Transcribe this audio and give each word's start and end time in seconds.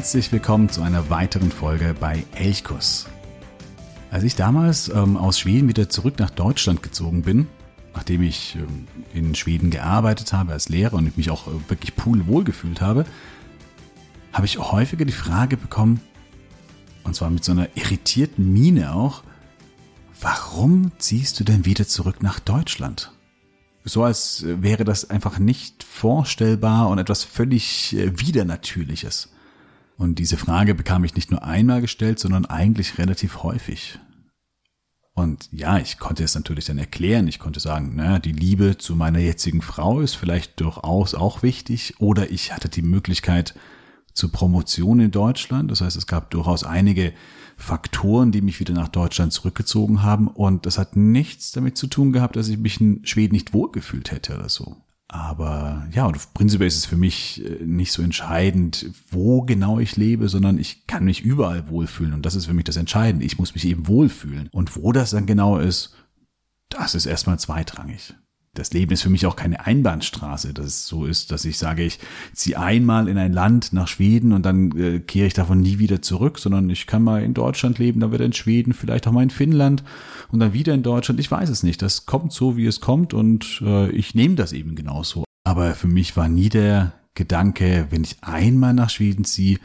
Herzlich 0.00 0.32
willkommen 0.32 0.70
zu 0.70 0.80
einer 0.80 1.10
weiteren 1.10 1.50
Folge 1.50 1.94
bei 2.00 2.24
Elchkuss. 2.34 3.06
Als 4.10 4.24
ich 4.24 4.34
damals 4.34 4.88
ähm, 4.88 5.18
aus 5.18 5.38
Schweden 5.38 5.68
wieder 5.68 5.90
zurück 5.90 6.18
nach 6.18 6.30
Deutschland 6.30 6.82
gezogen 6.82 7.20
bin, 7.20 7.48
nachdem 7.92 8.22
ich 8.22 8.56
ähm, 8.56 8.86
in 9.12 9.34
Schweden 9.34 9.68
gearbeitet 9.68 10.32
habe 10.32 10.52
als 10.52 10.70
Lehrer 10.70 10.94
und 10.94 11.06
ich 11.06 11.18
mich 11.18 11.30
auch 11.30 11.48
äh, 11.48 11.68
wirklich 11.68 11.96
pudelwohl 11.96 12.44
gefühlt 12.44 12.80
habe, 12.80 13.04
habe 14.32 14.46
ich 14.46 14.58
häufiger 14.58 15.04
die 15.04 15.12
Frage 15.12 15.58
bekommen, 15.58 16.00
und 17.04 17.14
zwar 17.14 17.28
mit 17.28 17.44
so 17.44 17.52
einer 17.52 17.68
irritierten 17.74 18.50
Miene 18.54 18.94
auch, 18.94 19.22
warum 20.18 20.92
ziehst 20.96 21.38
du 21.38 21.44
denn 21.44 21.66
wieder 21.66 21.86
zurück 21.86 22.22
nach 22.22 22.40
Deutschland? 22.40 23.12
so 23.84 24.02
als 24.02 24.44
wäre 24.46 24.84
das 24.84 25.10
einfach 25.10 25.38
nicht 25.38 25.84
vorstellbar 25.84 26.88
und 26.88 26.98
etwas 26.98 27.22
völlig 27.22 27.94
äh, 27.94 28.18
Widernatürliches. 28.18 29.28
Und 30.00 30.18
diese 30.18 30.38
Frage 30.38 30.74
bekam 30.74 31.04
ich 31.04 31.14
nicht 31.14 31.30
nur 31.30 31.44
einmal 31.44 31.82
gestellt, 31.82 32.18
sondern 32.18 32.46
eigentlich 32.46 32.96
relativ 32.96 33.42
häufig. 33.42 33.98
Und 35.12 35.50
ja, 35.52 35.76
ich 35.78 35.98
konnte 35.98 36.24
es 36.24 36.34
natürlich 36.34 36.64
dann 36.64 36.78
erklären. 36.78 37.28
Ich 37.28 37.38
konnte 37.38 37.60
sagen, 37.60 37.96
naja, 37.96 38.18
die 38.18 38.32
Liebe 38.32 38.78
zu 38.78 38.96
meiner 38.96 39.18
jetzigen 39.18 39.60
Frau 39.60 40.00
ist 40.00 40.14
vielleicht 40.14 40.58
durchaus 40.58 41.14
auch 41.14 41.42
wichtig. 41.42 41.96
Oder 41.98 42.30
ich 42.30 42.54
hatte 42.54 42.70
die 42.70 42.80
Möglichkeit 42.80 43.54
zur 44.14 44.32
Promotion 44.32 45.00
in 45.00 45.10
Deutschland. 45.10 45.70
Das 45.70 45.82
heißt, 45.82 45.98
es 45.98 46.06
gab 46.06 46.30
durchaus 46.30 46.64
einige 46.64 47.12
Faktoren, 47.58 48.32
die 48.32 48.40
mich 48.40 48.58
wieder 48.58 48.72
nach 48.72 48.88
Deutschland 48.88 49.34
zurückgezogen 49.34 50.02
haben. 50.02 50.28
Und 50.28 50.64
das 50.64 50.78
hat 50.78 50.96
nichts 50.96 51.52
damit 51.52 51.76
zu 51.76 51.88
tun 51.88 52.12
gehabt, 52.12 52.36
dass 52.36 52.48
ich 52.48 52.56
mich 52.56 52.80
in 52.80 53.04
Schweden 53.04 53.34
nicht 53.34 53.52
wohlgefühlt 53.52 54.12
hätte 54.12 54.34
oder 54.34 54.48
so. 54.48 54.78
Aber 55.12 55.88
ja, 55.90 56.06
und 56.06 56.34
prinzipiell 56.34 56.68
ist 56.68 56.76
es 56.76 56.86
für 56.86 56.96
mich 56.96 57.44
äh, 57.44 57.64
nicht 57.64 57.90
so 57.90 58.00
entscheidend, 58.00 58.86
wo 59.10 59.42
genau 59.42 59.80
ich 59.80 59.96
lebe, 59.96 60.28
sondern 60.28 60.56
ich 60.56 60.86
kann 60.86 61.04
mich 61.04 61.22
überall 61.22 61.68
wohlfühlen. 61.68 62.14
Und 62.14 62.24
das 62.24 62.36
ist 62.36 62.46
für 62.46 62.54
mich 62.54 62.62
das 62.62 62.76
Entscheidende. 62.76 63.26
Ich 63.26 63.36
muss 63.36 63.52
mich 63.52 63.64
eben 63.64 63.88
wohlfühlen. 63.88 64.48
Und 64.52 64.76
wo 64.76 64.92
das 64.92 65.10
dann 65.10 65.26
genau 65.26 65.58
ist, 65.58 65.96
das 66.68 66.94
ist 66.94 67.06
erstmal 67.06 67.40
zweitrangig 67.40 68.14
das 68.54 68.72
Leben 68.72 68.92
ist 68.92 69.02
für 69.02 69.10
mich 69.10 69.26
auch 69.26 69.36
keine 69.36 69.64
Einbahnstraße, 69.64 70.52
dass 70.52 70.66
es 70.66 70.86
so 70.86 71.06
ist, 71.06 71.30
dass 71.30 71.44
ich 71.44 71.56
sage, 71.56 71.84
ich 71.84 72.00
ziehe 72.32 72.58
einmal 72.58 73.08
in 73.08 73.16
ein 73.16 73.32
Land 73.32 73.72
nach 73.72 73.86
Schweden 73.86 74.32
und 74.32 74.44
dann 74.44 74.76
äh, 74.76 74.98
kehre 74.98 75.28
ich 75.28 75.34
davon 75.34 75.60
nie 75.60 75.78
wieder 75.78 76.02
zurück, 76.02 76.38
sondern 76.38 76.68
ich 76.68 76.86
kann 76.86 77.02
mal 77.02 77.22
in 77.22 77.32
Deutschland 77.32 77.78
leben, 77.78 78.00
dann 78.00 78.12
wieder 78.12 78.24
in 78.24 78.32
Schweden, 78.32 78.72
vielleicht 78.72 79.06
auch 79.06 79.12
mal 79.12 79.22
in 79.22 79.30
Finnland 79.30 79.84
und 80.32 80.40
dann 80.40 80.52
wieder 80.52 80.74
in 80.74 80.82
Deutschland. 80.82 81.20
Ich 81.20 81.30
weiß 81.30 81.48
es 81.48 81.62
nicht. 81.62 81.80
Das 81.80 82.06
kommt 82.06 82.32
so, 82.32 82.56
wie 82.56 82.66
es 82.66 82.80
kommt 82.80 83.14
und 83.14 83.62
äh, 83.64 83.88
ich 83.90 84.16
nehme 84.16 84.34
das 84.34 84.52
eben 84.52 84.74
genauso. 84.74 85.24
Aber 85.44 85.74
für 85.74 85.88
mich 85.88 86.16
war 86.16 86.28
nie 86.28 86.48
der 86.48 86.92
Gedanke, 87.14 87.86
wenn 87.90 88.02
ich 88.02 88.16
einmal 88.22 88.74
nach 88.74 88.90
Schweden 88.90 89.24
ziehe, 89.24 89.58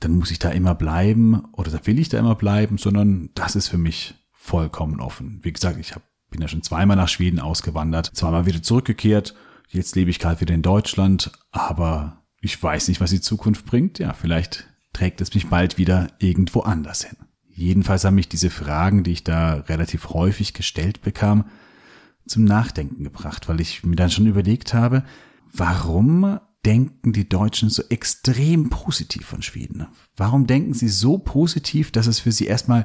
dann 0.00 0.12
muss 0.12 0.32
ich 0.32 0.40
da 0.40 0.50
immer 0.50 0.74
bleiben 0.74 1.44
oder 1.52 1.70
da 1.70 1.86
will 1.86 1.98
ich 1.98 2.08
da 2.08 2.18
immer 2.18 2.34
bleiben, 2.34 2.76
sondern 2.76 3.30
das 3.34 3.54
ist 3.54 3.68
für 3.68 3.78
mich 3.78 4.14
vollkommen 4.32 5.00
offen. 5.00 5.40
Wie 5.42 5.52
gesagt, 5.52 5.78
ich 5.78 5.94
habe 5.94 6.04
bin 6.36 6.42
ja 6.42 6.48
schon 6.48 6.62
zweimal 6.62 6.98
nach 6.98 7.08
Schweden 7.08 7.40
ausgewandert, 7.40 8.10
zweimal 8.14 8.44
wieder 8.44 8.62
zurückgekehrt. 8.62 9.34
Jetzt 9.68 9.96
lebe 9.96 10.10
ich 10.10 10.18
gerade 10.18 10.40
wieder 10.42 10.54
in 10.54 10.60
Deutschland, 10.60 11.32
aber 11.50 12.24
ich 12.42 12.62
weiß 12.62 12.88
nicht, 12.88 13.00
was 13.00 13.10
die 13.10 13.22
Zukunft 13.22 13.64
bringt. 13.64 13.98
Ja, 13.98 14.12
vielleicht 14.12 14.66
trägt 14.92 15.22
es 15.22 15.34
mich 15.34 15.48
bald 15.48 15.78
wieder 15.78 16.08
irgendwo 16.18 16.60
anders 16.60 17.04
hin. 17.04 17.16
Jedenfalls 17.48 18.04
haben 18.04 18.16
mich 18.16 18.28
diese 18.28 18.50
Fragen, 18.50 19.02
die 19.02 19.12
ich 19.12 19.24
da 19.24 19.54
relativ 19.54 20.10
häufig 20.10 20.52
gestellt 20.52 21.00
bekam, 21.00 21.46
zum 22.26 22.44
Nachdenken 22.44 23.02
gebracht, 23.02 23.48
weil 23.48 23.60
ich 23.62 23.82
mir 23.82 23.96
dann 23.96 24.10
schon 24.10 24.26
überlegt 24.26 24.74
habe, 24.74 25.04
warum 25.54 26.38
denken 26.66 27.14
die 27.14 27.28
Deutschen 27.28 27.70
so 27.70 27.82
extrem 27.88 28.68
positiv 28.68 29.24
von 29.24 29.40
Schweden? 29.40 29.86
Warum 30.16 30.46
denken 30.46 30.74
sie 30.74 30.88
so 30.88 31.16
positiv, 31.16 31.92
dass 31.92 32.06
es 32.06 32.20
für 32.20 32.32
sie 32.32 32.46
erstmal 32.46 32.84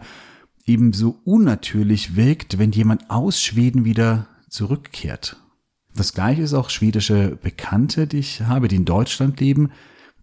ebenso 0.72 1.20
unnatürlich 1.26 2.16
wirkt, 2.16 2.58
wenn 2.58 2.72
jemand 2.72 3.10
aus 3.10 3.42
Schweden 3.42 3.84
wieder 3.84 4.28
zurückkehrt. 4.50 5.36
Das 5.94 6.14
gleiche 6.14 6.42
ist 6.42 6.54
auch 6.54 6.70
schwedische 6.70 7.38
Bekannte, 7.42 8.08
die 8.08 8.20
ich 8.20 8.42
habe, 8.44 8.70
die 8.70 8.78
in 8.78 8.86
Deutschland 8.86 9.40
leben. 9.42 9.72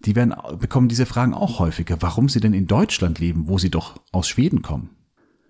Die 0.07 0.17
werden, 0.17 0.35
bekommen 0.59 0.89
diese 0.89 1.05
Fragen 1.05 1.35
auch 1.35 1.59
häufiger, 1.59 2.01
warum 2.01 2.29
sie 2.31 2.41
denn 2.41 2.55
in 2.55 2.67
Deutschland 2.67 3.19
leben, 3.19 3.49
wo 3.49 3.59
sie 3.59 3.71
doch 3.71 4.01
aus 4.11 4.29
Schweden 4.29 4.63
kommen. 4.63 4.91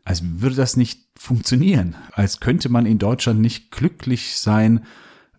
Als 0.05 0.23
würde 0.25 0.57
das 0.57 0.77
nicht 0.77 1.07
funktionieren. 1.17 1.95
Als 2.13 2.41
könnte 2.41 2.69
man 2.69 2.85
in 2.85 2.99
Deutschland 2.99 3.41
nicht 3.41 3.71
glücklich 3.71 4.39
sein, 4.39 4.85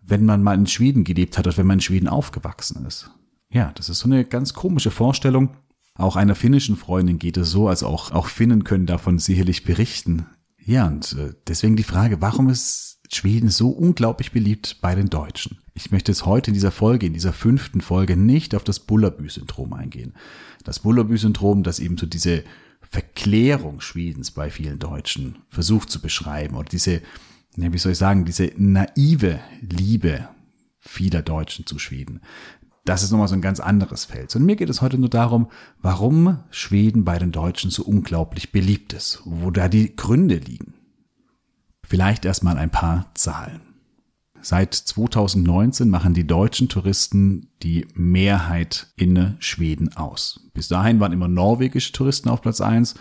wenn 0.00 0.24
man 0.24 0.42
mal 0.42 0.54
in 0.54 0.66
Schweden 0.66 1.04
gelebt 1.04 1.36
hat 1.36 1.46
oder 1.46 1.56
wenn 1.58 1.66
man 1.66 1.78
in 1.78 1.82
Schweden 1.82 2.08
aufgewachsen 2.08 2.86
ist. 2.86 3.10
Ja, 3.50 3.72
das 3.74 3.88
ist 3.90 3.98
so 3.98 4.08
eine 4.08 4.24
ganz 4.24 4.54
komische 4.54 4.90
Vorstellung. 4.90 5.50
Auch 6.00 6.16
einer 6.16 6.34
finnischen 6.34 6.76
Freundin 6.76 7.18
geht 7.18 7.36
es 7.36 7.50
so, 7.50 7.68
also 7.68 7.86
auch, 7.86 8.10
auch 8.10 8.28
Finnen 8.28 8.64
können 8.64 8.86
davon 8.86 9.18
sicherlich 9.18 9.64
berichten. 9.64 10.24
Ja, 10.58 10.86
und 10.86 11.12
äh, 11.12 11.34
deswegen 11.46 11.76
die 11.76 11.82
Frage, 11.82 12.22
warum 12.22 12.48
ist 12.48 13.00
Schweden 13.12 13.50
so 13.50 13.68
unglaublich 13.68 14.32
beliebt 14.32 14.78
bei 14.80 14.94
den 14.94 15.10
Deutschen? 15.10 15.58
Ich 15.74 15.90
möchte 15.90 16.10
jetzt 16.10 16.24
heute 16.24 16.50
in 16.50 16.54
dieser 16.54 16.70
Folge, 16.70 17.04
in 17.04 17.12
dieser 17.12 17.34
fünften 17.34 17.82
Folge 17.82 18.16
nicht 18.16 18.54
auf 18.54 18.64
das 18.64 18.80
Bullerbü-Syndrom 18.80 19.74
eingehen. 19.74 20.14
Das 20.64 20.78
Bullerbü-Syndrom, 20.78 21.64
das 21.64 21.80
eben 21.80 21.98
so 21.98 22.06
diese 22.06 22.44
Verklärung 22.80 23.82
Schwedens 23.82 24.30
bei 24.30 24.50
vielen 24.50 24.78
Deutschen 24.78 25.40
versucht 25.50 25.90
zu 25.90 26.00
beschreiben 26.00 26.56
oder 26.56 26.68
diese, 26.70 27.02
wie 27.56 27.78
soll 27.78 27.92
ich 27.92 27.98
sagen, 27.98 28.24
diese 28.24 28.50
naive 28.56 29.38
Liebe 29.60 30.30
vieler 30.78 31.20
Deutschen 31.20 31.66
zu 31.66 31.78
Schweden 31.78 32.22
das 32.84 33.02
ist 33.02 33.10
nochmal 33.10 33.28
so 33.28 33.34
ein 33.34 33.42
ganz 33.42 33.60
anderes 33.60 34.04
Feld. 34.04 34.34
Und 34.34 34.44
mir 34.44 34.56
geht 34.56 34.70
es 34.70 34.80
heute 34.80 34.98
nur 34.98 35.10
darum, 35.10 35.50
warum 35.80 36.40
Schweden 36.50 37.04
bei 37.04 37.18
den 37.18 37.32
Deutschen 37.32 37.70
so 37.70 37.84
unglaublich 37.84 38.52
beliebt 38.52 38.92
ist, 38.92 39.22
wo 39.24 39.50
da 39.50 39.68
die 39.68 39.94
Gründe 39.94 40.36
liegen. 40.36 40.74
Vielleicht 41.84 42.24
erstmal 42.24 42.56
ein 42.56 42.70
paar 42.70 43.10
Zahlen. 43.14 43.60
Seit 44.42 44.74
2019 44.74 45.90
machen 45.90 46.14
die 46.14 46.26
deutschen 46.26 46.70
Touristen 46.70 47.48
die 47.62 47.86
Mehrheit 47.94 48.86
in 48.96 49.36
Schweden 49.38 49.94
aus. 49.96 50.48
Bis 50.54 50.68
dahin 50.68 50.98
waren 50.98 51.12
immer 51.12 51.28
norwegische 51.28 51.92
Touristen 51.92 52.30
auf 52.30 52.40
Platz 52.40 52.62
eins 52.62 52.94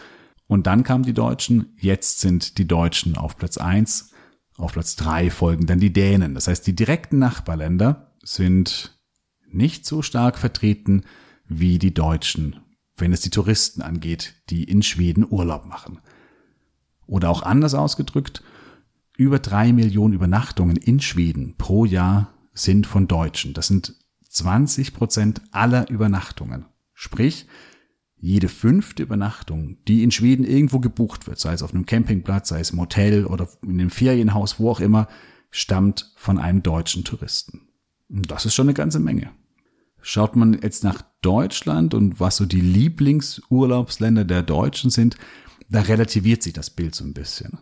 und 0.48 0.68
dann 0.68 0.84
kamen 0.84 1.04
die 1.06 1.14
Deutschen, 1.14 1.78
jetzt 1.80 2.20
sind 2.20 2.58
die 2.58 2.68
Deutschen 2.68 3.16
auf 3.16 3.38
Platz 3.38 3.58
eins. 3.58 4.12
Auf 4.58 4.74
Platz 4.74 4.98
drei 4.98 5.30
folgen 5.30 5.66
dann 5.66 5.80
die 5.80 5.94
Dänen. 5.94 6.34
Das 6.34 6.48
heißt, 6.48 6.68
die 6.68 6.76
direkten 6.76 7.20
Nachbarländer 7.20 8.12
sind 8.22 8.99
nicht 9.54 9.86
so 9.86 10.01
stark 10.01 10.38
vertreten 10.38 11.04
wie 11.48 11.80
die 11.80 11.94
Deutschen, 11.94 12.57
wenn 12.96 13.13
es 13.13 13.22
die 13.22 13.30
Touristen 13.30 13.81
angeht, 13.81 14.36
die 14.50 14.63
in 14.63 14.84
Schweden 14.84 15.25
Urlaub 15.30 15.66
machen. 15.66 16.00
Oder 17.07 17.30
auch 17.30 17.42
anders 17.42 17.74
ausgedrückt, 17.74 18.44
über 19.18 19.40
drei 19.40 19.74
Millionen 19.74 20.13
Übernachtungen 20.13 20.78
in 20.78 21.00
Schweden 21.00 21.56
pro 21.57 21.86
Jahr 21.86 22.34
sind 22.54 22.88
von 22.88 23.07
Deutschen. 23.07 23.54
Das 23.54 23.68
sind 23.68 23.96
20 24.30 24.94
Prozent 24.94 25.42
aller 25.51 25.90
Übernachtungen. 25.90 26.66
Sprich, 26.94 27.48
jede 28.16 28.50
fünfte 28.50 29.04
Übernachtung, 29.04 29.78
die 29.88 30.04
in 30.04 30.12
Schweden 30.12 30.46
irgendwo 30.46 30.80
gebucht 30.80 31.28
wird, 31.28 31.40
sei 31.40 31.54
es 31.54 31.63
auf 31.63 31.74
einem 31.74 31.86
Campingplatz, 31.86 32.50
sei 32.50 32.60
es 32.60 32.72
im 32.72 32.80
Hotel 32.80 33.25
oder 33.25 33.50
in 33.63 33.80
einem 33.80 33.90
Ferienhaus, 33.90 34.60
wo 34.60 34.69
auch 34.69 34.81
immer, 34.81 35.07
stammt 35.51 36.13
von 36.16 36.38
einem 36.38 36.62
deutschen 36.62 37.04
Touristen. 37.04 37.69
Und 38.10 38.30
das 38.30 38.46
ist 38.46 38.54
schon 38.54 38.68
eine 38.68 38.74
ganze 38.74 39.00
Menge. 39.00 39.31
Schaut 40.01 40.36
man 40.36 40.60
jetzt 40.62 40.84
nach 40.84 41.04
Deutschland 41.22 41.94
und 41.94 42.19
was 42.19 42.38
so 42.38 42.46
die 42.46 42.62
Lieblingsurlaubsländer 42.62 44.25
der 44.25 44.44
Deutschen 44.44 44.90
sind, 44.90 45.18
da 45.69 45.81
relativiert 45.81 46.42
sich 46.42 46.54
das 46.54 46.69
Bild 46.69 46.96
so 46.96 47.04
ein 47.04 47.13
bisschen. 47.13 47.60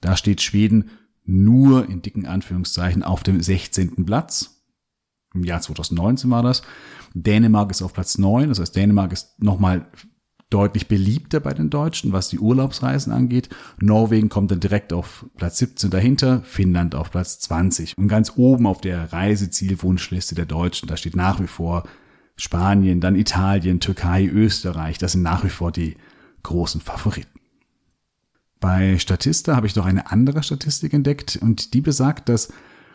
Da 0.00 0.16
steht 0.16 0.42
Schweden 0.42 0.90
nur 1.24 1.88
in 1.88 2.02
dicken 2.02 2.26
Anführungszeichen 2.26 3.02
auf 3.02 3.22
dem 3.22 3.42
16. 3.42 4.06
Platz. 4.06 4.62
Im 5.34 5.44
Jahr 5.44 5.60
2019 5.60 6.30
war 6.30 6.42
das. 6.42 6.62
Dänemark 7.14 7.70
ist 7.70 7.82
auf 7.82 7.92
Platz 7.92 8.18
9, 8.18 8.48
das 8.48 8.60
heißt 8.60 8.76
Dänemark 8.76 9.12
ist 9.12 9.42
nochmal 9.42 9.86
deutlich 10.50 10.88
beliebter 10.88 11.40
bei 11.40 11.52
den 11.52 11.70
Deutschen, 11.70 12.12
was 12.12 12.28
die 12.28 12.38
Urlaubsreisen 12.38 13.12
angeht. 13.12 13.50
Norwegen 13.80 14.28
kommt 14.28 14.50
dann 14.50 14.60
direkt 14.60 14.92
auf 14.92 15.26
Platz 15.36 15.58
17 15.58 15.90
dahinter, 15.90 16.42
Finnland 16.42 16.94
auf 16.94 17.10
Platz 17.10 17.38
20. 17.40 17.96
Und 17.98 18.08
ganz 18.08 18.32
oben 18.36 18.66
auf 18.66 18.80
der 18.80 19.12
Reisezielwunschliste 19.12 20.34
der 20.34 20.46
Deutschen, 20.46 20.88
da 20.88 20.96
steht 20.96 21.16
nach 21.16 21.40
wie 21.40 21.46
vor 21.46 21.84
Spanien, 22.36 23.00
dann 23.00 23.16
Italien, 23.16 23.80
Türkei, 23.80 24.26
Österreich, 24.26 24.96
das 24.98 25.12
sind 25.12 25.22
nach 25.22 25.44
wie 25.44 25.50
vor 25.50 25.72
die 25.72 25.96
großen 26.44 26.80
Favoriten. 26.80 27.40
Bei 28.60 28.98
Statista 28.98 29.54
habe 29.54 29.66
ich 29.66 29.76
noch 29.76 29.86
eine 29.86 30.10
andere 30.10 30.42
Statistik 30.42 30.92
entdeckt 30.92 31.38
und 31.40 31.74
die 31.74 31.80
besagt, 31.80 32.28
dass 32.28 32.48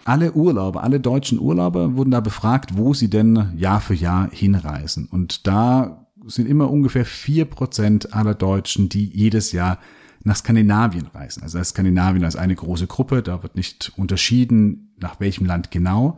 alle 0.06 0.34
Urlauber, 0.34 0.84
alle 0.84 1.00
deutschen 1.00 1.40
Urlauber 1.40 1.96
wurden 1.96 2.12
da 2.12 2.20
befragt, 2.20 2.76
wo 2.76 2.94
sie 2.94 3.10
denn 3.10 3.54
Jahr 3.56 3.80
für 3.80 3.94
Jahr 3.94 4.30
hinreisen. 4.32 5.08
Und 5.10 5.48
da 5.48 6.03
sind 6.28 6.48
immer 6.48 6.70
ungefähr 6.70 7.06
vier 7.06 7.46
Prozent 7.46 8.14
aller 8.14 8.36
Deutschen, 8.36 8.90
die 8.90 9.06
jedes 9.06 9.52
Jahr 9.52 9.80
nach 10.24 10.38
Skandinavien 10.38 11.08
reisen. 11.08 11.44
Also 11.44 11.62
Skandinavien 11.64 12.24
als 12.24 12.36
eine 12.36 12.56
große 12.56 12.88
Gruppe, 12.88 13.22
da 13.22 13.44
wird 13.44 13.56
nicht 13.56 13.92
unterschieden, 13.98 14.96
nach 15.00 15.20
welchem 15.20 15.46
Land 15.46 15.72
genau. 15.72 16.18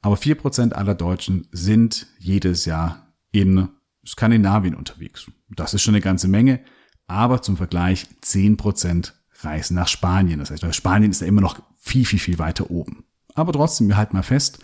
Aber 0.00 0.16
vier 0.16 0.34
Prozent 0.34 0.74
aller 0.74 0.94
Deutschen 0.94 1.46
sind 1.52 2.08
jedes 2.18 2.64
Jahr 2.64 3.14
in 3.30 3.68
Skandinavien 4.04 4.74
unterwegs. 4.74 5.30
Das 5.48 5.74
ist 5.74 5.82
schon 5.82 5.94
eine 5.94 6.02
ganze 6.02 6.28
Menge. 6.28 6.60
Aber 7.06 7.42
zum 7.42 7.56
Vergleich 7.56 8.06
zehn 8.20 8.56
Prozent 8.56 9.14
reisen 9.40 9.74
nach 9.74 9.88
Spanien. 9.88 10.40
Das 10.40 10.50
heißt, 10.50 10.74
Spanien 10.74 11.10
ist 11.10 11.20
ja 11.20 11.26
immer 11.26 11.40
noch 11.40 11.60
viel, 11.76 12.04
viel, 12.04 12.18
viel 12.18 12.38
weiter 12.38 12.70
oben. 12.70 13.04
Aber 13.34 13.52
trotzdem, 13.52 13.88
wir 13.88 13.96
halten 13.96 14.16
mal 14.16 14.22
fest, 14.22 14.58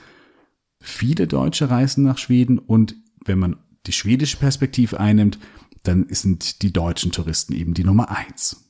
viele 0.81 1.27
Deutsche 1.27 1.71
reisen 1.71 2.05
nach 2.05 2.19
Schweden 2.19 2.59
und 2.59 2.97
wenn 3.25 3.39
man 3.39 3.57
die 3.87 3.93
schwedische 3.93 4.37
Perspektive 4.37 5.01
einnimmt, 5.01 5.39
dann 5.83 6.07
sind 6.11 6.63
die 6.63 6.73
deutschen 6.73 7.13
Touristen 7.13 7.55
eben 7.55 7.75
die 7.75 7.85
Nummer 7.85 8.11
eins. 8.11 8.65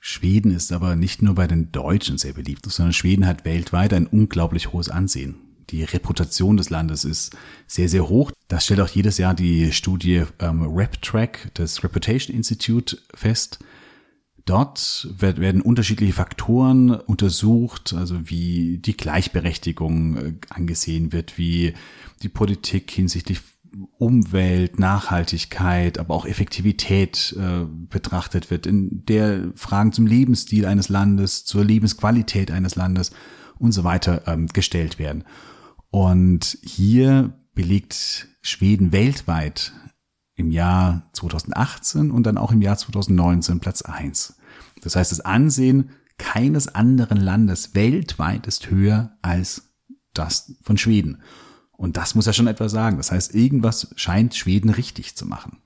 Schweden 0.00 0.52
ist 0.52 0.72
aber 0.72 0.94
nicht 0.94 1.22
nur 1.22 1.34
bei 1.34 1.46
den 1.46 1.72
Deutschen 1.72 2.16
sehr 2.18 2.32
beliebt, 2.32 2.64
sondern 2.70 2.92
Schweden 2.92 3.26
hat 3.26 3.44
weltweit 3.44 3.92
ein 3.92 4.06
unglaublich 4.06 4.72
hohes 4.72 4.88
Ansehen. 4.88 5.36
Die 5.70 5.82
Reputation 5.82 6.56
des 6.56 6.70
Landes 6.70 7.04
ist 7.04 7.36
sehr, 7.66 7.88
sehr 7.88 8.08
hoch. 8.08 8.30
Das 8.46 8.64
stellt 8.64 8.80
auch 8.80 8.88
jedes 8.88 9.18
Jahr 9.18 9.34
die 9.34 9.72
Studie 9.72 10.22
ähm, 10.38 10.62
RepTrack 10.62 11.52
des 11.54 11.82
Reputation 11.82 12.36
Institute 12.36 12.98
fest. 13.14 13.58
Dort 14.44 15.08
werden 15.18 15.60
unterschiedliche 15.60 16.12
Faktoren 16.12 16.92
untersucht, 16.92 17.92
also 17.94 18.30
wie 18.30 18.78
die 18.78 18.96
Gleichberechtigung 18.96 20.16
äh, 20.16 20.34
angesehen 20.50 21.12
wird, 21.12 21.36
wie 21.36 21.74
die 22.22 22.28
Politik 22.28 22.92
hinsichtlich 22.92 23.40
Umwelt, 23.98 24.78
Nachhaltigkeit, 24.78 25.98
aber 25.98 26.14
auch 26.14 26.26
Effektivität 26.26 27.36
äh, 27.38 27.64
betrachtet 27.64 28.50
wird, 28.50 28.66
in 28.66 29.04
der 29.06 29.52
Fragen 29.54 29.92
zum 29.92 30.06
Lebensstil 30.06 30.66
eines 30.66 30.88
Landes, 30.88 31.44
zur 31.44 31.64
Lebensqualität 31.64 32.50
eines 32.50 32.74
Landes 32.74 33.10
und 33.58 33.72
so 33.72 33.84
weiter 33.84 34.22
ähm, 34.26 34.46
gestellt 34.48 34.98
werden. 34.98 35.24
Und 35.90 36.58
hier 36.62 37.38
belegt 37.54 38.28
Schweden 38.42 38.92
weltweit 38.92 39.72
im 40.34 40.50
Jahr 40.50 41.08
2018 41.14 42.10
und 42.10 42.24
dann 42.24 42.38
auch 42.38 42.52
im 42.52 42.62
Jahr 42.62 42.76
2019 42.76 43.60
Platz 43.60 43.82
eins. 43.82 44.36
Das 44.82 44.94
heißt, 44.94 45.10
das 45.10 45.20
Ansehen 45.20 45.90
keines 46.18 46.68
anderen 46.68 47.18
Landes 47.18 47.74
weltweit 47.74 48.46
ist 48.46 48.70
höher 48.70 49.16
als 49.22 49.74
das 50.14 50.54
von 50.62 50.78
Schweden. 50.78 51.22
Und 51.76 51.96
das 51.96 52.14
muss 52.14 52.26
ja 52.26 52.32
schon 52.32 52.46
etwas 52.46 52.72
sagen. 52.72 52.96
Das 52.96 53.12
heißt, 53.12 53.34
irgendwas 53.34 53.88
scheint 53.96 54.34
Schweden 54.34 54.70
richtig 54.70 55.16
zu 55.16 55.26
machen. 55.26 55.58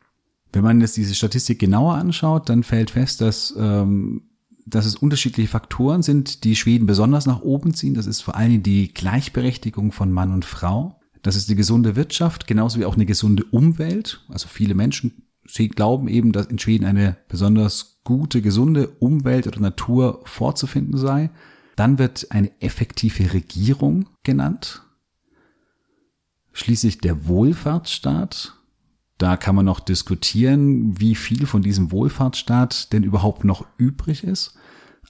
Wenn 0.52 0.64
man 0.64 0.80
jetzt 0.80 0.96
diese 0.96 1.14
Statistik 1.14 1.58
genauer 1.58 1.94
anschaut, 1.94 2.48
dann 2.48 2.64
fällt 2.64 2.90
fest, 2.90 3.20
dass, 3.20 3.54
ähm, 3.56 4.22
dass 4.66 4.86
es 4.86 4.96
unterschiedliche 4.96 5.48
Faktoren 5.48 6.02
sind, 6.02 6.42
die 6.44 6.56
Schweden 6.56 6.86
besonders 6.86 7.26
nach 7.26 7.42
oben 7.42 7.74
ziehen. 7.74 7.94
Das 7.94 8.06
ist 8.06 8.20
vor 8.20 8.36
allem 8.36 8.62
die 8.62 8.92
Gleichberechtigung 8.92 9.92
von 9.92 10.10
Mann 10.10 10.32
und 10.32 10.44
Frau. 10.44 11.00
Das 11.22 11.36
ist 11.36 11.48
die 11.48 11.54
gesunde 11.54 11.96
Wirtschaft, 11.96 12.46
genauso 12.46 12.80
wie 12.80 12.86
auch 12.86 12.96
eine 12.96 13.06
gesunde 13.06 13.44
Umwelt. 13.44 14.24
Also 14.28 14.48
viele 14.48 14.74
Menschen 14.74 15.22
sie 15.54 15.68
glauben 15.68 16.08
eben, 16.08 16.32
dass 16.32 16.46
in 16.46 16.58
Schweden 16.58 16.84
eine 16.84 17.16
besonders 17.28 18.00
gute, 18.04 18.42
gesunde 18.42 18.88
Umwelt 18.98 19.46
oder 19.46 19.60
Natur 19.60 20.20
vorzufinden 20.24 20.96
sei. 20.96 21.30
Dann 21.76 21.98
wird 21.98 22.28
eine 22.30 22.50
effektive 22.60 23.32
Regierung 23.32 24.08
genannt. 24.22 24.82
Schließlich 26.52 26.98
der 26.98 27.26
Wohlfahrtsstaat. 27.26 28.54
Da 29.18 29.36
kann 29.36 29.54
man 29.54 29.66
noch 29.66 29.80
diskutieren, 29.80 30.98
wie 30.98 31.14
viel 31.14 31.46
von 31.46 31.62
diesem 31.62 31.92
Wohlfahrtsstaat 31.92 32.92
denn 32.92 33.02
überhaupt 33.02 33.44
noch 33.44 33.66
übrig 33.76 34.24
ist. 34.24 34.54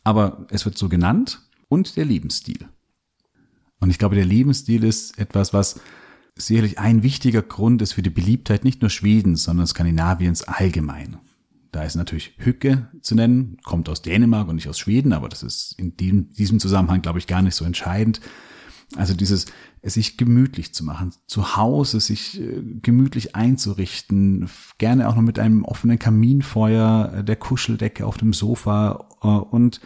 Aber 0.02 0.46
es 0.50 0.64
wird 0.64 0.76
so 0.76 0.88
genannt. 0.88 1.42
Und 1.68 1.96
der 1.96 2.04
Lebensstil. 2.04 2.68
Und 3.78 3.90
ich 3.90 3.98
glaube, 3.98 4.16
der 4.16 4.24
Lebensstil 4.24 4.82
ist 4.82 5.18
etwas, 5.18 5.54
was 5.54 5.80
sicherlich 6.36 6.78
ein 6.78 7.02
wichtiger 7.02 7.42
Grund 7.42 7.82
ist 7.82 7.92
für 7.92 8.02
die 8.02 8.10
Beliebtheit 8.10 8.64
nicht 8.64 8.80
nur 8.80 8.90
Schwedens, 8.90 9.44
sondern 9.44 9.66
Skandinaviens 9.66 10.42
allgemein. 10.42 11.18
Da 11.72 11.84
ist 11.84 11.94
natürlich 11.94 12.34
Hücke 12.38 12.88
zu 13.00 13.14
nennen, 13.14 13.58
kommt 13.62 13.88
aus 13.88 14.02
Dänemark 14.02 14.48
und 14.48 14.56
nicht 14.56 14.68
aus 14.68 14.78
Schweden, 14.78 15.12
aber 15.12 15.28
das 15.28 15.42
ist 15.42 15.74
in 15.78 15.96
diesem 15.96 16.58
Zusammenhang, 16.58 17.02
glaube 17.02 17.20
ich, 17.20 17.26
gar 17.26 17.42
nicht 17.42 17.54
so 17.54 17.64
entscheidend. 17.64 18.20
Also 18.96 19.14
dieses, 19.14 19.46
es 19.82 19.94
sich 19.94 20.16
gemütlich 20.16 20.74
zu 20.74 20.84
machen, 20.84 21.12
zu 21.26 21.56
Hause 21.56 22.00
sich 22.00 22.40
äh, 22.40 22.60
gemütlich 22.82 23.36
einzurichten, 23.36 24.48
gerne 24.78 25.08
auch 25.08 25.14
noch 25.14 25.22
mit 25.22 25.38
einem 25.38 25.64
offenen 25.64 25.98
Kaminfeuer, 25.98 27.12
äh, 27.16 27.24
der 27.24 27.36
Kuscheldecke 27.36 28.04
auf 28.04 28.16
dem 28.16 28.32
Sofa 28.32 29.06
äh, 29.22 29.26
und 29.26 29.80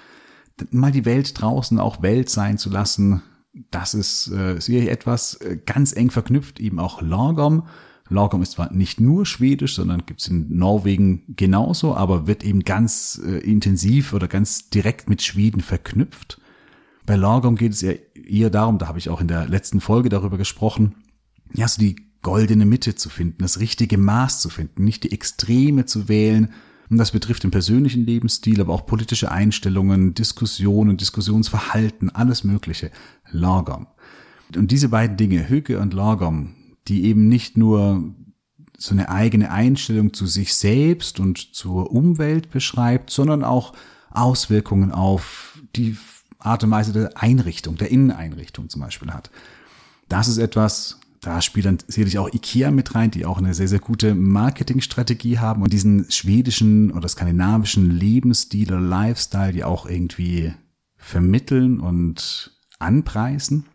mal 0.70 0.92
die 0.92 1.04
Welt 1.04 1.40
draußen 1.40 1.78
auch 1.78 2.00
Welt 2.00 2.30
sein 2.30 2.56
zu 2.56 2.70
lassen, 2.70 3.22
das 3.70 3.92
ist 3.92 4.28
äh, 4.28 4.58
sicherlich 4.58 4.90
etwas 4.90 5.38
ganz 5.66 5.94
eng 5.94 6.10
verknüpft, 6.10 6.58
eben 6.58 6.78
auch 6.78 7.02
Lagom. 7.02 7.64
Lagom 8.08 8.42
ist 8.42 8.52
zwar 8.52 8.72
nicht 8.72 9.00
nur 9.00 9.26
schwedisch, 9.26 9.74
sondern 9.74 10.06
gibt's 10.06 10.28
in 10.28 10.56
Norwegen 10.56 11.24
genauso, 11.36 11.94
aber 11.94 12.26
wird 12.26 12.44
eben 12.44 12.60
ganz 12.60 13.16
intensiv 13.16 14.12
oder 14.12 14.28
ganz 14.28 14.68
direkt 14.68 15.08
mit 15.08 15.22
Schweden 15.22 15.60
verknüpft. 15.60 16.38
Bei 17.06 17.16
Lagom 17.16 17.56
geht 17.56 17.72
es 17.72 17.82
ja 17.82 17.92
eher 18.14 18.50
darum, 18.50 18.78
da 18.78 18.88
habe 18.88 18.98
ich 18.98 19.10
auch 19.10 19.20
in 19.20 19.28
der 19.28 19.46
letzten 19.46 19.80
Folge 19.80 20.08
darüber 20.08 20.38
gesprochen, 20.38 20.94
ja, 21.52 21.68
so 21.68 21.80
die 21.80 21.96
goldene 22.22 22.64
Mitte 22.64 22.94
zu 22.94 23.10
finden, 23.10 23.42
das 23.42 23.60
richtige 23.60 23.98
Maß 23.98 24.40
zu 24.40 24.48
finden, 24.48 24.84
nicht 24.84 25.04
die 25.04 25.12
Extreme 25.12 25.84
zu 25.84 26.08
wählen, 26.08 26.52
und 26.90 26.98
das 26.98 27.12
betrifft 27.12 27.44
den 27.44 27.50
persönlichen 27.50 28.04
Lebensstil, 28.04 28.60
aber 28.60 28.72
auch 28.72 28.86
politische 28.86 29.30
Einstellungen, 29.30 30.14
Diskussionen, 30.14 30.96
Diskussionsverhalten, 30.96 32.10
alles 32.10 32.44
Mögliche. 32.44 32.90
Lagom. 33.30 33.86
Und 34.54 34.70
diese 34.70 34.90
beiden 34.90 35.16
Dinge, 35.16 35.48
Hücke 35.48 35.80
und 35.80 35.94
Lagom, 35.94 36.54
die 36.86 37.04
eben 37.04 37.28
nicht 37.28 37.56
nur 37.56 38.14
so 38.76 38.92
eine 38.92 39.08
eigene 39.08 39.50
Einstellung 39.50 40.12
zu 40.12 40.26
sich 40.26 40.54
selbst 40.54 41.20
und 41.20 41.54
zur 41.54 41.90
Umwelt 41.90 42.50
beschreibt, 42.50 43.10
sondern 43.10 43.44
auch 43.44 43.72
Auswirkungen 44.10 44.92
auf 44.92 45.58
die 45.74 45.96
Art 46.44 46.64
und 46.64 46.70
Weise 46.70 46.92
der 46.92 47.10
Einrichtung, 47.16 47.76
der 47.76 47.90
Inneneinrichtung 47.90 48.68
zum 48.68 48.80
Beispiel 48.80 49.12
hat. 49.12 49.30
Das 50.08 50.28
ist 50.28 50.38
etwas, 50.38 50.98
da 51.20 51.40
spielt 51.40 51.66
dann 51.66 51.78
sicherlich 51.86 52.18
auch 52.18 52.32
Ikea 52.32 52.70
mit 52.70 52.94
rein, 52.94 53.10
die 53.10 53.24
auch 53.24 53.38
eine 53.38 53.54
sehr, 53.54 53.68
sehr 53.68 53.78
gute 53.78 54.14
Marketingstrategie 54.14 55.38
haben 55.38 55.62
und 55.62 55.72
diesen 55.72 56.10
schwedischen 56.10 56.92
oder 56.92 57.08
skandinavischen 57.08 57.90
Lebensstil 57.90 58.68
oder 58.68 58.80
Lifestyle, 58.80 59.52
die 59.52 59.64
auch 59.64 59.86
irgendwie 59.86 60.52
vermitteln 60.96 61.80
und 61.80 62.52
anpreisen. 62.78 63.66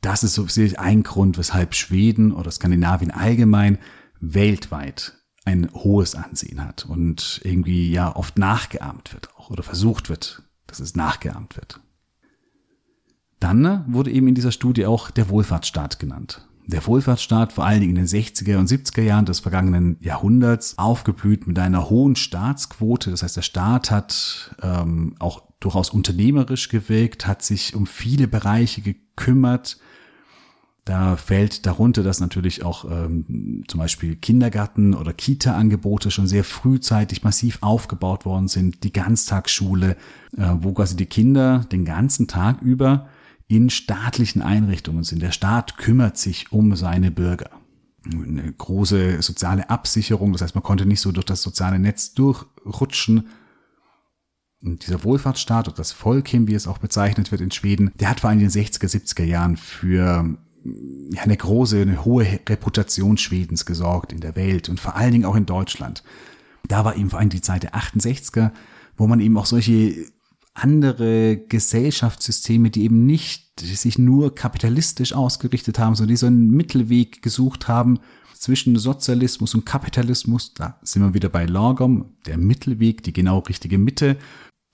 Das 0.00 0.22
ist 0.22 0.34
so 0.34 0.46
sicherlich 0.46 0.78
ein 0.78 1.02
Grund, 1.02 1.38
weshalb 1.38 1.74
Schweden 1.74 2.32
oder 2.32 2.50
Skandinavien 2.50 3.10
allgemein 3.10 3.78
weltweit 4.20 5.14
ein 5.44 5.68
hohes 5.74 6.14
Ansehen 6.14 6.64
hat 6.64 6.84
und 6.84 7.40
irgendwie 7.42 7.90
ja 7.90 8.14
oft 8.14 8.38
nachgeahmt 8.38 9.12
wird 9.12 9.34
auch 9.36 9.50
oder 9.50 9.64
versucht 9.64 10.08
wird, 10.08 10.42
dass 10.68 10.78
es 10.78 10.94
nachgeahmt 10.94 11.56
wird. 11.56 11.80
Dann 13.42 13.84
wurde 13.88 14.10
eben 14.10 14.28
in 14.28 14.34
dieser 14.34 14.52
Studie 14.52 14.86
auch 14.86 15.10
der 15.10 15.28
Wohlfahrtsstaat 15.28 15.98
genannt 15.98 16.46
der 16.66 16.86
Wohlfahrtsstaat 16.86 17.52
vor 17.52 17.66
allen 17.66 17.80
Dingen 17.80 17.96
in 17.96 18.06
den 18.06 18.06
60er 18.06 18.56
und 18.56 18.68
70er 18.68 19.02
Jahren 19.02 19.26
des 19.26 19.40
vergangenen 19.40 19.96
Jahrhunderts 20.00 20.78
aufgeblüht 20.78 21.46
mit 21.46 21.58
einer 21.58 21.90
hohen 21.90 22.16
Staatsquote. 22.16 23.10
Das 23.10 23.22
heißt, 23.22 23.36
der 23.36 23.42
Staat 23.42 23.90
hat 23.90 24.54
ähm, 24.62 25.14
auch 25.18 25.42
durchaus 25.60 25.90
unternehmerisch 25.90 26.68
gewirkt, 26.68 27.26
hat 27.26 27.42
sich 27.42 27.74
um 27.74 27.86
viele 27.86 28.28
Bereiche 28.28 28.80
gekümmert. 28.80 29.78
Da 30.84 31.16
fällt 31.16 31.66
darunter, 31.66 32.02
dass 32.02 32.18
natürlich 32.18 32.64
auch 32.64 32.84
ähm, 32.90 33.64
zum 33.68 33.78
Beispiel 33.78 34.16
Kindergarten- 34.16 34.94
oder 34.94 35.12
Kita-Angebote 35.12 36.10
schon 36.10 36.26
sehr 36.26 36.42
frühzeitig 36.42 37.22
massiv 37.22 37.58
aufgebaut 37.60 38.24
worden 38.24 38.48
sind. 38.48 38.82
Die 38.82 38.92
Ganztagsschule, 38.92 39.96
äh, 40.36 40.48
wo 40.58 40.72
quasi 40.72 40.96
die 40.96 41.06
Kinder 41.06 41.64
den 41.70 41.84
ganzen 41.84 42.26
Tag 42.26 42.62
über 42.62 43.08
in 43.52 43.68
staatlichen 43.68 44.40
Einrichtungen 44.40 45.04
sind. 45.04 45.20
Der 45.20 45.30
Staat 45.30 45.76
kümmert 45.76 46.16
sich 46.16 46.52
um 46.52 46.74
seine 46.74 47.10
Bürger. 47.10 47.50
Eine 48.10 48.50
große 48.50 49.20
soziale 49.20 49.68
Absicherung, 49.68 50.32
das 50.32 50.40
heißt, 50.40 50.54
man 50.54 50.64
konnte 50.64 50.86
nicht 50.86 51.02
so 51.02 51.12
durch 51.12 51.26
das 51.26 51.42
soziale 51.42 51.78
Netz 51.78 52.14
durchrutschen. 52.14 53.28
Und 54.62 54.86
dieser 54.86 55.04
Wohlfahrtsstaat 55.04 55.68
oder 55.68 55.76
das 55.76 55.92
Volk, 55.92 56.32
wie 56.32 56.54
es 56.54 56.66
auch 56.66 56.78
bezeichnet 56.78 57.30
wird 57.30 57.42
in 57.42 57.50
Schweden, 57.50 57.92
der 58.00 58.08
hat 58.08 58.20
vor 58.20 58.30
allem 58.30 58.40
in 58.40 58.48
den 58.48 58.64
60er, 58.64 58.88
70er 58.88 59.24
Jahren 59.24 59.58
für 59.58 60.38
eine 61.18 61.36
große, 61.36 61.82
eine 61.82 62.06
hohe 62.06 62.24
Reputation 62.48 63.18
Schwedens 63.18 63.66
gesorgt 63.66 64.12
in 64.12 64.20
der 64.20 64.34
Welt 64.34 64.70
und 64.70 64.80
vor 64.80 64.96
allen 64.96 65.12
Dingen 65.12 65.24
auch 65.26 65.36
in 65.36 65.46
Deutschland. 65.46 66.02
Da 66.68 66.86
war 66.86 66.96
eben 66.96 67.10
vor 67.10 67.18
allem 67.18 67.28
die 67.28 67.42
Zeit 67.42 67.64
der 67.64 67.74
68er, 67.74 68.52
wo 68.96 69.06
man 69.06 69.20
eben 69.20 69.36
auch 69.36 69.46
solche 69.46 70.06
andere 70.54 71.36
Gesellschaftssysteme, 71.36 72.70
die 72.70 72.84
eben 72.84 73.06
nicht 73.06 73.60
sich 73.60 73.98
nur 73.98 74.34
kapitalistisch 74.34 75.12
ausgerichtet 75.12 75.78
haben, 75.78 75.94
sondern 75.94 76.10
die 76.10 76.16
so 76.16 76.26
einen 76.26 76.50
Mittelweg 76.50 77.22
gesucht 77.22 77.68
haben 77.68 78.00
zwischen 78.34 78.76
Sozialismus 78.76 79.54
und 79.54 79.64
Kapitalismus. 79.64 80.52
Da 80.54 80.78
sind 80.82 81.02
wir 81.02 81.14
wieder 81.14 81.28
bei 81.28 81.46
Lagom, 81.46 82.16
der 82.26 82.38
Mittelweg, 82.38 83.02
die 83.02 83.12
genau 83.12 83.38
richtige 83.38 83.78
Mitte. 83.78 84.16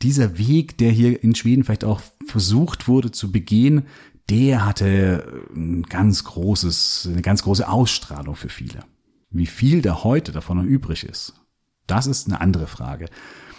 Dieser 0.02 0.38
Weg, 0.38 0.78
der 0.78 0.90
hier 0.90 1.22
in 1.22 1.34
Schweden 1.34 1.64
vielleicht 1.64 1.84
auch 1.84 2.00
versucht 2.26 2.88
wurde 2.88 3.10
zu 3.10 3.30
begehen, 3.30 3.84
der 4.30 4.64
hatte 4.64 5.44
ein 5.54 5.82
ganz 5.82 6.24
großes, 6.24 7.08
eine 7.12 7.22
ganz 7.22 7.42
große 7.42 7.68
Ausstrahlung 7.68 8.36
für 8.36 8.48
viele. 8.48 8.84
Wie 9.30 9.46
viel 9.46 9.82
da 9.82 10.02
heute 10.04 10.32
davon 10.32 10.58
noch 10.58 10.64
übrig 10.64 11.04
ist, 11.04 11.34
das 11.86 12.06
ist 12.06 12.26
eine 12.26 12.40
andere 12.40 12.66
Frage. 12.66 13.06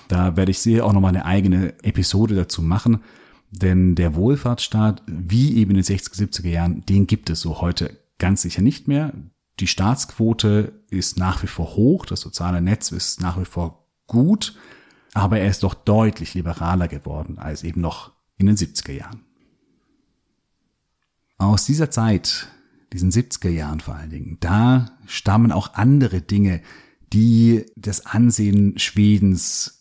Da 0.10 0.36
werde 0.36 0.52
ich 0.52 0.60
sicher 0.60 0.86
auch 0.86 0.92
nochmal 0.92 1.16
eine 1.16 1.26
eigene 1.26 1.82
Episode 1.84 2.34
dazu 2.34 2.64
machen, 2.64 3.04
denn 3.52 3.94
der 3.94 4.16
Wohlfahrtsstaat, 4.16 5.04
wie 5.06 5.56
eben 5.58 5.72
in 5.72 5.78
den 5.78 5.84
60er, 5.84 6.18
70er 6.18 6.50
Jahren, 6.50 6.82
den 6.88 7.06
gibt 7.06 7.30
es 7.30 7.42
so 7.42 7.62
heute 7.62 7.96
ganz 8.18 8.42
sicher 8.42 8.64
nicht 8.64 8.88
mehr. 8.88 9.14
Die 9.60 9.68
Staatsquote 9.68 10.74
ist 10.90 11.20
nach 11.20 11.44
wie 11.44 11.48
vor 11.48 11.76
hoch, 11.76 12.08
das 12.08 12.22
soziale 12.22 12.60
Netz 12.60 12.92
ist 12.92 13.22
nach 13.22 13.40
wie 13.40 13.46
vor 13.46 13.86
gut, 14.08 14.58
aber 15.14 15.40
er 15.40 15.50
ist 15.50 15.62
doch 15.62 15.76
deutlich 15.76 16.34
liberaler 16.34 16.88
geworden 16.88 17.38
als 17.38 17.64
eben 17.64 17.80
noch 17.80 18.12
in 18.38 18.48
den 18.48 18.58
70er 18.58 18.94
Jahren. 18.94 19.22
Aus 21.38 21.66
dieser 21.66 21.92
Zeit, 21.92 22.48
diesen 22.94 23.12
70er 23.12 23.50
Jahren 23.50 23.80
vor 23.80 23.94
allen 23.94 24.10
Dingen, 24.10 24.38
da 24.40 24.98
stammen 25.06 25.52
auch 25.52 25.76
andere 25.76 26.22
Dinge, 26.22 26.62
die 27.14 27.68
das 27.76 28.08
Ansehen 28.08 28.80
Schwedens 28.80 29.79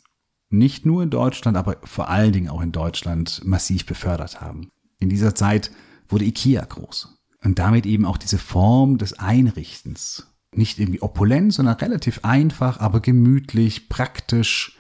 nicht 0.50 0.86
nur 0.86 1.02
in 1.02 1.10
Deutschland, 1.10 1.56
aber 1.56 1.76
vor 1.84 2.08
allen 2.08 2.32
Dingen 2.32 2.48
auch 2.48 2.62
in 2.62 2.72
Deutschland 2.72 3.42
massiv 3.44 3.86
befördert 3.86 4.40
haben. 4.40 4.70
In 4.98 5.08
dieser 5.08 5.34
Zeit 5.34 5.70
wurde 6.08 6.24
Ikea 6.24 6.64
groß 6.64 7.18
und 7.44 7.58
damit 7.58 7.86
eben 7.86 8.04
auch 8.04 8.16
diese 8.16 8.38
Form 8.38 8.98
des 8.98 9.18
Einrichtens. 9.18 10.26
Nicht 10.54 10.78
irgendwie 10.78 11.02
opulent, 11.02 11.52
sondern 11.52 11.76
relativ 11.76 12.20
einfach, 12.24 12.80
aber 12.80 13.00
gemütlich, 13.00 13.88
praktisch, 13.88 14.78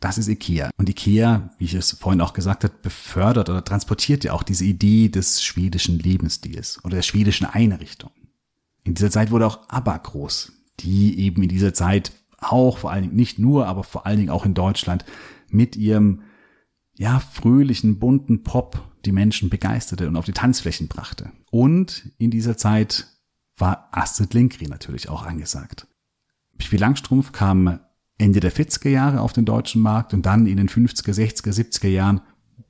das 0.00 0.18
ist 0.18 0.28
IKEA. 0.28 0.70
Und 0.76 0.88
IKEA, 0.88 1.50
wie 1.58 1.64
ich 1.64 1.74
es 1.74 1.92
vorhin 1.92 2.20
auch 2.20 2.32
gesagt 2.32 2.64
habe, 2.64 2.74
befördert 2.82 3.48
oder 3.48 3.64
transportiert 3.64 4.24
ja 4.24 4.32
auch 4.32 4.42
diese 4.42 4.64
Idee 4.64 5.08
des 5.08 5.42
schwedischen 5.42 5.98
Lebensstils 5.98 6.80
oder 6.84 6.96
der 6.96 7.02
schwedischen 7.02 7.46
Einrichtung. 7.46 8.10
In 8.82 8.94
dieser 8.94 9.10
Zeit 9.10 9.30
wurde 9.30 9.46
auch 9.46 9.68
ABBA 9.68 9.96
groß, 9.98 10.52
die 10.80 11.18
eben 11.20 11.42
in 11.42 11.48
dieser 11.48 11.72
Zeit 11.72 12.12
auch 12.38 12.78
vor 12.78 12.90
allen 12.90 13.02
Dingen 13.02 13.16
nicht 13.16 13.38
nur, 13.38 13.66
aber 13.66 13.84
vor 13.84 14.06
allen 14.06 14.18
Dingen 14.18 14.30
auch 14.30 14.44
in 14.44 14.54
Deutschland 14.54 15.04
mit 15.48 15.76
ihrem 15.76 16.22
ja 16.94 17.20
fröhlichen 17.20 17.98
bunten 17.98 18.42
Pop 18.42 18.82
die 19.04 19.12
Menschen 19.12 19.50
begeisterte 19.50 20.08
und 20.08 20.16
auf 20.16 20.24
die 20.24 20.32
Tanzflächen 20.32 20.88
brachte. 20.88 21.30
Und 21.50 22.10
in 22.18 22.30
dieser 22.30 22.56
Zeit 22.56 23.06
war 23.56 23.88
Astrid 23.92 24.34
Lindgren 24.34 24.68
natürlich 24.68 25.08
auch 25.08 25.24
angesagt. 25.24 25.86
Pippi 26.58 26.76
Langstrumpf 26.76 27.32
kam 27.32 27.80
Ende 28.18 28.40
der 28.40 28.52
40er 28.52 28.88
Jahre 28.88 29.20
auf 29.20 29.32
den 29.32 29.44
deutschen 29.44 29.82
Markt 29.82 30.14
und 30.14 30.24
dann 30.24 30.46
in 30.46 30.56
den 30.56 30.68
50er, 30.68 31.12
60er, 31.12 31.52
70er 31.52 31.88
Jahren 31.88 32.22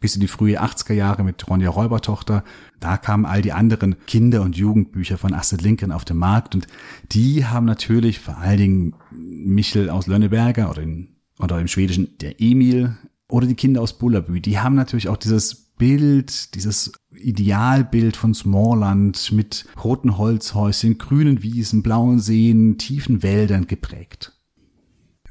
bis 0.06 0.14
in 0.14 0.20
die 0.20 0.28
frühe 0.28 0.62
80er 0.62 0.92
Jahre 0.92 1.24
mit 1.24 1.48
Ronja 1.48 1.68
Räubertochter. 1.68 2.44
Da 2.78 2.96
kamen 2.96 3.26
all 3.26 3.42
die 3.42 3.50
anderen 3.50 3.96
Kinder- 4.06 4.42
und 4.42 4.56
Jugendbücher 4.56 5.18
von 5.18 5.34
Astrid 5.34 5.62
Lindgren 5.62 5.90
auf 5.90 6.04
den 6.04 6.16
Markt 6.16 6.54
und 6.54 6.68
die 7.10 7.44
haben 7.44 7.66
natürlich 7.66 8.20
vor 8.20 8.38
allen 8.38 8.58
Dingen 8.58 8.94
Michel 9.10 9.90
aus 9.90 10.06
Lönneberger 10.06 10.70
oder, 10.70 10.80
in, 10.80 11.16
oder 11.40 11.58
im 11.58 11.66
Schwedischen 11.66 12.16
der 12.18 12.40
Emil 12.40 12.96
oder 13.28 13.48
die 13.48 13.56
Kinder 13.56 13.82
aus 13.82 13.98
Bullerbü, 13.98 14.40
die 14.40 14.60
haben 14.60 14.76
natürlich 14.76 15.08
auch 15.08 15.16
dieses 15.16 15.72
Bild, 15.76 16.54
dieses 16.54 16.92
Idealbild 17.12 18.16
von 18.16 18.32
Smallland 18.32 19.32
mit 19.32 19.66
roten 19.82 20.18
Holzhäuschen, 20.18 20.98
grünen 20.98 21.42
Wiesen, 21.42 21.82
blauen 21.82 22.20
Seen, 22.20 22.78
tiefen 22.78 23.24
Wäldern 23.24 23.66
geprägt. 23.66 24.35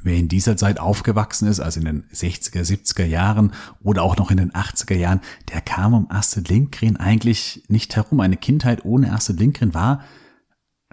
Wer 0.05 0.17
in 0.17 0.27
dieser 0.27 0.55
Zeit 0.55 0.79
aufgewachsen 0.79 1.47
ist, 1.47 1.59
also 1.59 1.79
in 1.79 1.87
den 1.87 2.03
60er, 2.13 2.61
70er 2.61 3.05
Jahren 3.05 3.53
oder 3.81 4.03
auch 4.03 4.17
noch 4.17 4.29
in 4.29 4.37
den 4.37 4.51
80er 4.51 4.93
Jahren, 4.93 5.19
der 5.51 5.61
kam 5.61 5.95
um 5.95 6.11
Astrid 6.11 6.47
Lindgren 6.47 6.95
eigentlich 6.95 7.63
nicht 7.69 7.95
herum. 7.95 8.19
Eine 8.19 8.37
Kindheit 8.37 8.85
ohne 8.85 9.11
Astrid 9.11 9.39
Lindgren 9.39 9.73
war, 9.73 10.03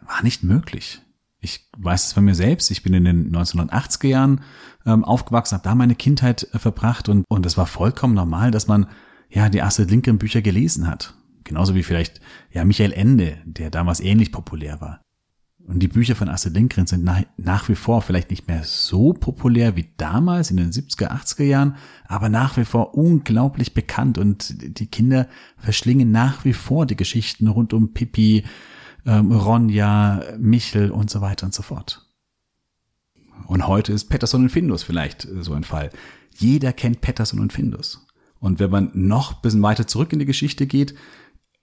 war 0.01 0.23
nicht 0.23 0.45
möglich. 0.45 1.03
Ich 1.41 1.69
weiß 1.77 2.07
es 2.07 2.13
von 2.15 2.25
mir 2.25 2.35
selbst. 2.35 2.71
Ich 2.71 2.83
bin 2.83 2.95
in 2.95 3.05
den 3.05 3.37
1980er 3.37 4.07
Jahren 4.07 4.41
ähm, 4.87 5.05
aufgewachsen, 5.05 5.57
habe 5.57 5.69
da 5.69 5.75
meine 5.75 5.95
Kindheit 5.95 6.49
äh, 6.55 6.59
verbracht 6.59 7.11
und 7.11 7.27
und 7.29 7.45
es 7.45 7.59
war 7.59 7.67
vollkommen 7.67 8.15
normal, 8.15 8.51
dass 8.51 8.67
man 8.67 8.87
ja 9.29 9.51
die 9.51 9.61
Astrid 9.61 9.91
Lindgren 9.91 10.17
Bücher 10.17 10.41
gelesen 10.41 10.89
hat. 10.89 11.13
Genauso 11.45 11.75
wie 11.75 11.83
vielleicht 11.83 12.23
ja 12.51 12.65
Michael 12.65 12.95
Ende, 12.95 13.37
der 13.45 13.69
damals 13.69 14.01
ähnlich 14.01 14.33
populär 14.33 14.81
war. 14.81 15.02
Und 15.67 15.79
die 15.79 15.89
Bücher 15.89 16.17
von 16.17 16.29
Astrid 16.29 16.55
Lindgren 16.55 16.87
sind 16.87 17.05
nach, 17.05 17.23
nach 17.37 17.69
wie 17.69 17.77
vor 17.77 18.03
vielleicht 18.03 18.31
nicht 18.31 18.49
mehr 18.49 18.65
so 18.65 19.13
populär 19.13 19.77
wie 19.77 19.89
damals 19.97 20.51
in 20.51 20.57
den 20.57 20.73
70er, 20.73 21.11
80er 21.11 21.45
Jahren, 21.45 21.77
aber 22.07 22.29
nach 22.29 22.57
wie 22.57 22.65
vor 22.65 22.95
unglaublich 22.95 23.73
bekannt 23.73 24.19
und 24.19 24.79
die 24.79 24.87
Kinder 24.87 25.29
verschlingen 25.57 26.11
nach 26.11 26.45
wie 26.45 26.53
vor 26.53 26.85
die 26.87 26.97
Geschichten 26.97 27.47
rund 27.47 27.73
um 27.73 27.93
Pippi, 27.93 28.45
ähm, 29.07 29.31
Ronja, 29.31 30.23
Michel 30.39 30.91
und 30.91 31.11
so 31.11 31.21
weiter 31.21 31.47
und 31.47 31.55
so 31.55 31.63
fort. 31.63 32.09
Und 33.47 33.67
heute 33.67 33.93
ist 33.93 34.07
Pettersson 34.07 34.43
und 34.43 34.51
Findus 34.51 34.83
vielleicht 34.83 35.29
so 35.41 35.53
ein 35.55 35.65
Fall. 35.65 35.91
Jeder 36.37 36.73
kennt 36.73 37.01
Pettersson 37.01 37.41
und 37.41 37.53
Findus. 37.53 38.07
Und 38.39 38.59
wenn 38.59 38.71
man 38.71 38.91
noch 38.95 39.35
ein 39.35 39.43
bisschen 39.43 39.63
weiter 39.63 39.87
zurück 39.87 40.13
in 40.13 40.19
die 40.19 40.25
Geschichte 40.25 40.67
geht, 40.67 40.95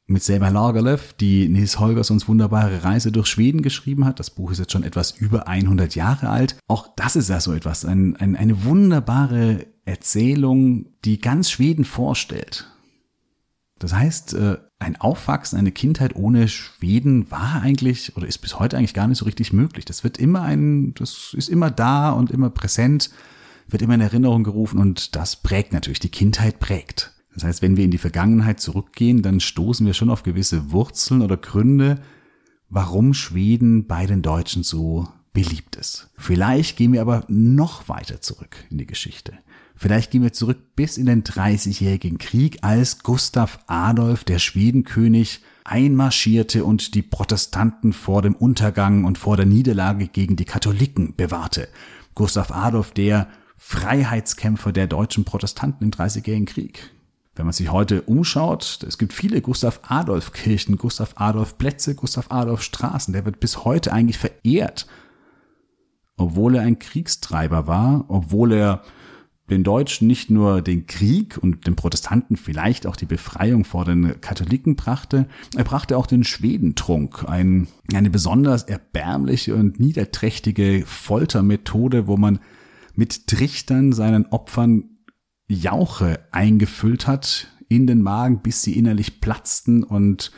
mit 0.10 0.24
Selma 0.24 0.50
Lagerlöf, 0.50 1.14
die 1.14 1.48
Nils 1.48 1.80
Holgerssons 1.80 2.28
wunderbare 2.28 2.84
Reise 2.84 3.12
durch 3.12 3.28
Schweden 3.28 3.62
geschrieben 3.62 4.06
hat. 4.06 4.20
Das 4.20 4.32
Buch 4.32 4.52
ist 4.52 4.58
jetzt 4.58 4.72
schon 4.72 4.84
etwas 4.84 5.12
über 5.12 5.48
100 5.48 5.96
Jahre 5.96 6.30
alt. 6.30 6.58
Auch 6.68 6.88
das 6.96 7.16
ist 7.16 7.30
ja 7.30 7.40
so 7.40 7.54
etwas, 7.54 7.86
ein, 7.86 8.16
ein, 8.16 8.36
eine 8.36 8.64
wunderbare 8.66 9.68
Erzählung, 9.86 10.88
die 11.06 11.20
ganz 11.20 11.52
Schweden 11.52 11.86
vorstellt. 11.86 12.68
Das 13.78 13.94
heißt, 13.94 14.34
äh, 14.34 14.58
ein 14.80 15.00
Aufwachsen, 15.00 15.60
eine 15.60 15.72
Kindheit 15.72 16.16
ohne 16.16 16.48
Schweden 16.48 17.30
war 17.30 17.62
eigentlich 17.62 18.18
oder 18.18 18.28
ist 18.28 18.40
bis 18.40 18.60
heute 18.60 18.78
eigentlich 18.78 18.94
gar 18.94 19.08
nicht 19.08 19.20
so 19.20 19.26
richtig 19.26 19.54
möglich. 19.54 19.86
Das 19.86 20.04
wird 20.04 20.18
immer 20.18 20.42
ein, 20.42 20.94
das 20.96 21.34
ist 21.36 21.50
immer 21.50 21.70
da 21.70 22.12
und 22.12 22.32
immer 22.32 22.50
präsent, 22.50 23.12
wird 23.68 23.82
immer 23.84 23.94
in 23.94 24.02
Erinnerung 24.02 24.44
gerufen 24.44 24.80
und 24.80 25.16
das 25.16 25.36
prägt 25.36 25.72
natürlich. 25.72 26.00
Die 26.00 26.10
Kindheit 26.10 26.60
prägt. 26.60 27.14
Das 27.40 27.48
heißt, 27.48 27.62
wenn 27.62 27.78
wir 27.78 27.86
in 27.86 27.92
die 27.92 27.98
Vergangenheit 27.98 28.60
zurückgehen, 28.60 29.22
dann 29.22 29.40
stoßen 29.40 29.86
wir 29.86 29.94
schon 29.94 30.10
auf 30.10 30.24
gewisse 30.24 30.74
Wurzeln 30.74 31.22
oder 31.22 31.38
Gründe, 31.38 32.02
warum 32.68 33.14
Schweden 33.14 33.88
bei 33.88 34.06
den 34.06 34.22
Deutschen 34.22 34.64
so 34.64 35.08
beliebt 35.32 35.78
ist. 35.78 36.10
Vielleicht 36.18 36.76
gehen 36.76 36.92
wir 36.92 37.00
aber 37.00 37.24
noch 37.30 37.88
weiter 37.88 38.20
zurück 38.20 38.66
in 38.70 38.78
die 38.78 38.86
Geschichte. 38.86 39.38
Vielleicht 39.74 40.12
gehen 40.12 40.22
wir 40.22 40.34
zurück 40.34 40.76
bis 40.76 40.98
in 40.98 41.06
den 41.06 41.24
Dreißigjährigen 41.24 42.18
Krieg, 42.18 42.58
als 42.62 43.04
Gustav 43.04 43.60
Adolf, 43.68 44.26
der 44.26 44.40
Schwedenkönig, 44.40 45.40
einmarschierte 45.64 46.66
und 46.66 46.94
die 46.94 47.04
Protestanten 47.04 47.94
vor 47.94 48.22
dem 48.22 48.36
Untergang 48.36 49.06
und 49.06 49.18
vor 49.18 49.38
der 49.38 49.46
Niederlage 49.46 50.10
gegen 50.10 50.36
die 50.36 50.44
Katholiken 50.44 51.16
bewahrte. 51.16 51.70
Gustav 52.16 52.52
Adolf, 52.52 52.92
der 52.92 53.30
Freiheitskämpfer 53.56 54.74
der 54.74 54.88
deutschen 54.88 55.24
Protestanten 55.24 55.86
im 55.86 55.92
Dreißigjährigen 55.92 56.46
Krieg. 56.46 56.92
Wenn 57.40 57.46
man 57.46 57.54
sich 57.54 57.72
heute 57.72 58.02
umschaut, 58.02 58.84
es 58.86 58.98
gibt 58.98 59.14
viele 59.14 59.40
Gustav 59.40 59.80
Adolf 59.88 60.34
Kirchen, 60.34 60.76
Gustav 60.76 61.14
Adolf 61.16 61.58
Plätze, 61.58 61.96
Gustav 61.96 62.26
Adolf 62.34 62.62
Straßen. 62.62 63.14
Der 63.14 63.24
wird 63.24 63.40
bis 63.40 63.64
heute 63.64 63.94
eigentlich 63.94 64.18
verehrt. 64.18 64.88
Obwohl 66.18 66.56
er 66.56 66.64
ein 66.64 66.80
Kriegstreiber 66.80 67.66
war, 67.66 68.04
obwohl 68.10 68.52
er 68.52 68.84
den 69.50 69.64
Deutschen 69.64 70.06
nicht 70.06 70.30
nur 70.30 70.62
den 70.62 70.86
Krieg 70.86 71.38
und 71.42 71.66
den 71.66 71.78
Protestanten 71.78 72.36
vielleicht 72.36 72.86
auch 72.86 72.98
die 72.98 73.06
Befreiung 73.06 73.64
vor 73.64 73.86
den 73.86 74.20
Katholiken 74.20 74.76
brachte, 74.76 75.26
er 75.56 75.64
brachte 75.64 75.96
auch 75.96 76.08
den 76.08 76.26
Schwedentrunk, 76.26 77.24
ein, 77.26 77.70
eine 77.94 78.10
besonders 78.10 78.64
erbärmliche 78.64 79.56
und 79.56 79.80
niederträchtige 79.80 80.84
Foltermethode, 80.86 82.06
wo 82.06 82.18
man 82.18 82.40
mit 82.96 83.28
Trichtern 83.28 83.94
seinen 83.94 84.26
Opfern 84.26 84.99
Jauche 85.50 86.20
eingefüllt 86.32 87.08
hat 87.08 87.48
in 87.68 87.88
den 87.88 88.02
Magen, 88.02 88.42
bis 88.42 88.62
sie 88.62 88.78
innerlich 88.78 89.20
platzten 89.20 89.84
und 89.84 90.32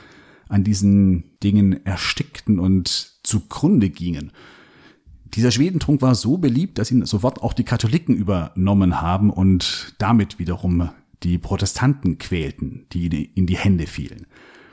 an 0.49 0.63
diesen 0.63 1.37
Dingen 1.43 1.85
erstickten 1.85 2.59
und 2.59 3.13
zugrunde 3.23 3.89
gingen. 3.89 4.31
Dieser 5.33 5.51
Schwedentrunk 5.51 6.01
war 6.01 6.15
so 6.15 6.37
beliebt, 6.37 6.77
dass 6.77 6.91
ihn 6.91 7.05
sofort 7.05 7.41
auch 7.41 7.53
die 7.53 7.63
Katholiken 7.63 8.15
übernommen 8.15 9.01
haben 9.01 9.29
und 9.29 9.95
damit 9.97 10.39
wiederum 10.39 10.89
die 11.23 11.37
Protestanten 11.37 12.17
quälten, 12.17 12.85
die 12.91 13.25
in 13.35 13.45
die 13.45 13.57
Hände 13.57 13.87
fielen. 13.87 14.25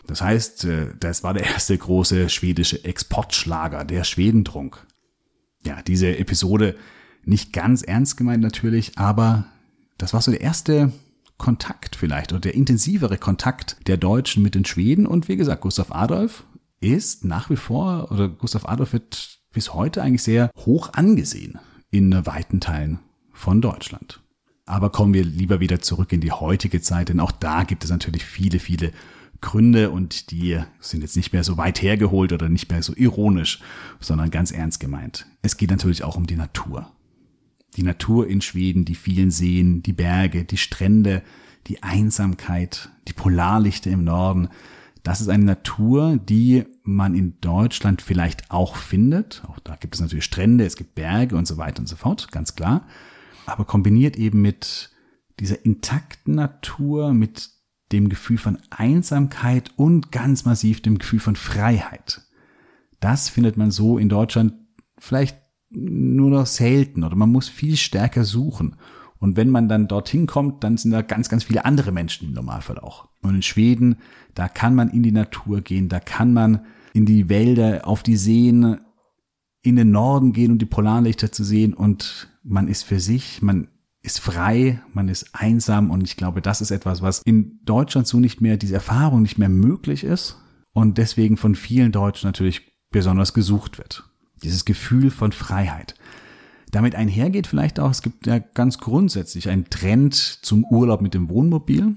Das 0.07 0.23
heißt, 0.23 0.65
äh, 0.65 0.95
das 0.99 1.23
war 1.23 1.35
der 1.35 1.45
erste 1.45 1.77
große 1.77 2.29
schwedische 2.29 2.83
Exportschlager, 2.83 3.85
der 3.85 4.05
Schwedentrunk. 4.05 4.85
Ja, 5.65 5.83
diese 5.83 6.19
Episode 6.19 6.77
nicht 7.25 7.53
ganz 7.53 7.83
ernst 7.83 8.17
gemeint 8.17 8.43
natürlich, 8.43 8.99
aber 8.99 9.45
das 9.99 10.15
war 10.15 10.23
so 10.23 10.31
der 10.31 10.41
erste 10.41 10.93
Kontakt 11.37 11.97
vielleicht 11.97 12.33
oder 12.33 12.41
der 12.41 12.55
intensivere 12.55 13.19
Kontakt 13.19 13.77
der 13.87 13.97
Deutschen 13.97 14.43
mit 14.43 14.55
den 14.55 14.65
Schweden. 14.65 15.07
Und 15.07 15.29
wie 15.29 15.37
gesagt, 15.37 15.63
Gustav 15.63 15.93
Adolf 15.93 16.45
ist 16.81 17.25
nach 17.25 17.51
wie 17.51 17.57
vor, 17.57 18.11
oder 18.11 18.29
Gustav 18.29 18.67
Adolf 18.67 18.93
wird 18.93 19.39
bis 19.53 19.75
heute 19.75 20.03
eigentlich 20.03 20.23
sehr 20.23 20.51
hoch 20.57 20.93
angesehen 20.93 21.59
in 21.91 22.27
weiten 22.27 22.61
Teilen 22.61 22.99
von 23.33 23.61
Deutschland. 23.61 24.21
Aber 24.67 24.91
kommen 24.91 25.15
wir 25.15 25.25
lieber 25.25 25.61
wieder 25.61 25.81
zurück 25.81 26.13
in 26.13 26.21
die 26.21 26.33
heutige 26.33 26.83
Zeit, 26.83 27.09
denn 27.09 27.21
auch 27.21 27.33
da 27.33 27.63
gibt 27.65 27.85
es 27.85 27.91
natürlich 27.91 28.25
viele, 28.25 28.59
viele 28.59 28.93
Gründe 29.41 29.91
und 29.91 30.31
die 30.31 30.61
sind 30.81 31.01
jetzt 31.01 31.17
nicht 31.17 31.33
mehr 31.33 31.45
so 31.45 31.57
weit 31.57 31.81
hergeholt 31.81 32.33
oder 32.33 32.49
nicht 32.49 32.71
mehr 32.71 32.83
so 32.83 32.93
ironisch, 32.95 33.61
sondern 34.01 34.31
ganz 34.31 34.51
ernst 34.51 34.81
gemeint. 34.81 35.27
Es 35.43 35.57
geht 35.57 35.71
natürlich 35.71 36.05
auch 36.05 36.17
um 36.17 36.27
die 36.27 36.37
Natur. 36.37 36.91
Die 37.77 37.83
Natur 37.83 38.27
in 38.27 38.41
Schweden, 38.41 38.85
die 38.85 38.95
vielen 38.95 39.31
Seen, 39.31 39.83
die 39.83 39.93
Berge, 39.93 40.45
die 40.45 40.57
Strände, 40.57 41.23
die 41.67 41.83
Einsamkeit, 41.83 42.91
die 43.07 43.13
Polarlichter 43.13 43.91
im 43.91 44.05
Norden. 44.05 44.49
Das 45.03 45.21
ist 45.21 45.29
eine 45.29 45.45
Natur, 45.45 46.17
die 46.17 46.65
man 46.83 47.15
in 47.15 47.41
Deutschland 47.41 48.03
vielleicht 48.03 48.51
auch 48.51 48.77
findet. 48.77 49.43
Auch 49.49 49.59
da 49.61 49.77
gibt 49.77 49.95
es 49.95 50.01
natürlich 50.01 50.25
Strände, 50.25 50.65
es 50.65 50.77
gibt 50.77 50.95
Berge 50.95 51.37
und 51.37 51.47
so 51.47 51.57
weiter 51.57 51.81
und 51.81 51.87
so 51.87 51.97
fort, 51.97 52.33
ganz 52.33 52.55
klar. 52.55 52.87
Aber 53.47 53.65
kombiniert 53.65 54.17
eben 54.17 54.43
mit 54.43 54.91
dieser 55.41 55.65
intakten 55.65 56.35
Natur, 56.35 57.15
mit 57.15 57.51
dem 57.93 58.09
Gefühl 58.09 58.39
von 58.39 58.59
Einsamkeit 58.71 59.71
und 59.77 60.13
ganz 60.13 60.45
massiv 60.45 60.83
dem 60.83 60.99
Gefühl 60.99 61.21
von 61.21 61.37
Freiheit. 61.37 62.23
Das 63.01 63.29
findet 63.29 63.57
man 63.57 63.71
so 63.71 63.99
in 63.99 64.09
Deutschland 64.09 64.55
vielleicht 64.99 65.39
nur 65.71 66.31
noch 66.31 66.47
selten 66.47 67.05
oder 67.05 67.17
man 67.17 67.31
muss 67.31 67.49
viel 67.49 67.77
stärker 67.77 68.25
suchen. 68.25 68.77
Und 69.19 69.37
wenn 69.37 69.51
man 69.51 69.69
dann 69.69 69.89
dorthin 69.89 70.27
kommt, 70.27 70.63
dann 70.63 70.77
sind 70.77 70.93
da 70.93 71.03
ganz, 71.03 71.29
ganz 71.29 71.45
viele 71.45 71.65
andere 71.65 71.91
Menschen 71.91 72.29
im 72.29 72.35
Normalfall 72.35 72.79
auch. 72.79 73.09
Und 73.21 73.35
in 73.35 73.43
Schweden, 73.43 73.97
da 74.35 74.49
kann 74.49 74.75
man 74.75 74.91
in 74.91 75.03
die 75.03 75.13
Natur 75.13 75.61
gehen, 75.61 75.89
da 75.89 75.99
kann 75.99 76.33
man 76.33 76.65
in 76.93 77.05
die 77.05 77.29
Wälder, 77.29 77.87
auf 77.87 78.03
die 78.03 78.17
Seen, 78.17 78.79
in 79.63 79.77
den 79.77 79.91
Norden 79.91 80.33
gehen, 80.33 80.53
um 80.53 80.59
die 80.59 80.67
Polarlichter 80.67 81.33
zu 81.33 81.45
sehen 81.45 81.75
und 81.75 82.29
man 82.43 82.69
ist 82.69 82.85
für 82.85 83.01
sich, 83.01 83.43
man 83.43 83.69
ist 84.01 84.21
frei, 84.21 84.81
man 84.95 85.09
ist 85.09 85.35
einsam 85.35 85.91
und 85.91 86.03
ich 86.03 86.17
glaube, 86.17 86.41
das 86.41 86.61
ist 86.61 86.71
etwas, 86.71 87.03
was 87.03 87.21
in 87.21 87.61
Deutschland 87.65 88.07
so 88.07 88.21
nicht 88.21 88.41
mehr, 88.41 88.57
diese 88.57 88.75
Erfahrung 88.75 89.23
nicht 89.23 89.39
mehr 89.39 89.49
möglich 89.49 90.05
ist 90.05 90.37
und 90.73 90.97
deswegen 90.97 91.37
von 91.37 91.55
vielen 91.55 91.93
Deutschen 91.93 92.29
natürlich 92.29 92.73
besonders 92.91 93.35
gesucht 93.35 93.79
wird. 93.79 94.08
Dieses 94.43 94.65
Gefühl 94.65 95.11
von 95.11 95.33
Freiheit. 95.33 95.95
Damit 96.71 96.95
einhergeht 96.95 97.47
vielleicht 97.47 97.81
auch, 97.81 97.91
es 97.91 98.03
gibt 98.03 98.27
ja 98.27 98.39
ganz 98.39 98.79
grundsätzlich 98.79 99.49
einen 99.49 99.71
Trend 99.71 100.15
zum 100.15 100.65
Urlaub 100.65 101.01
mit 101.01 101.15
dem 101.15 101.29
Wohnmobil. 101.29 101.97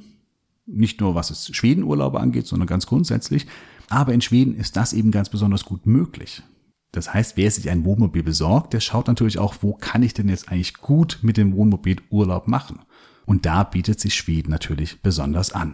Nicht 0.66 1.02
nur 1.02 1.16
was 1.16 1.30
es 1.30 1.54
Schwedenurlaube 1.56 2.20
angeht, 2.20 2.48
sondern 2.48 2.68
ganz 2.68 2.88
grundsätzlich. 2.88 3.48
Aber 3.90 4.14
in 4.14 4.22
Schweden 4.22 4.56
ist 4.56 4.78
das 4.78 4.94
eben 4.94 5.12
ganz 5.12 5.30
besonders 5.30 5.66
gut 5.66 5.86
möglich. 5.86 6.44
Das 6.92 7.14
heißt, 7.14 7.38
wer 7.38 7.52
sich 7.52 7.70
ein 7.70 7.86
Wohnmobil 7.86 8.24
besorgt, 8.24 8.74
der 8.74 8.80
schaut 8.80 9.08
natürlich 9.08 9.40
auch, 9.40 9.56
wo 9.62 9.74
kann 9.74 10.04
ich 10.04 10.14
denn 10.14 10.30
jetzt 10.30 10.50
eigentlich 10.50 10.76
gut 10.76 11.20
mit 11.22 11.38
dem 11.38 11.54
Wohnmobil 11.56 11.98
Urlaub 12.10 12.48
machen? 12.48 12.80
Und 13.26 13.46
da 13.46 13.64
bietet 13.64 14.00
sich 14.00 14.16
Schweden 14.16 14.50
natürlich 14.50 15.02
besonders 15.02 15.52
an. 15.52 15.74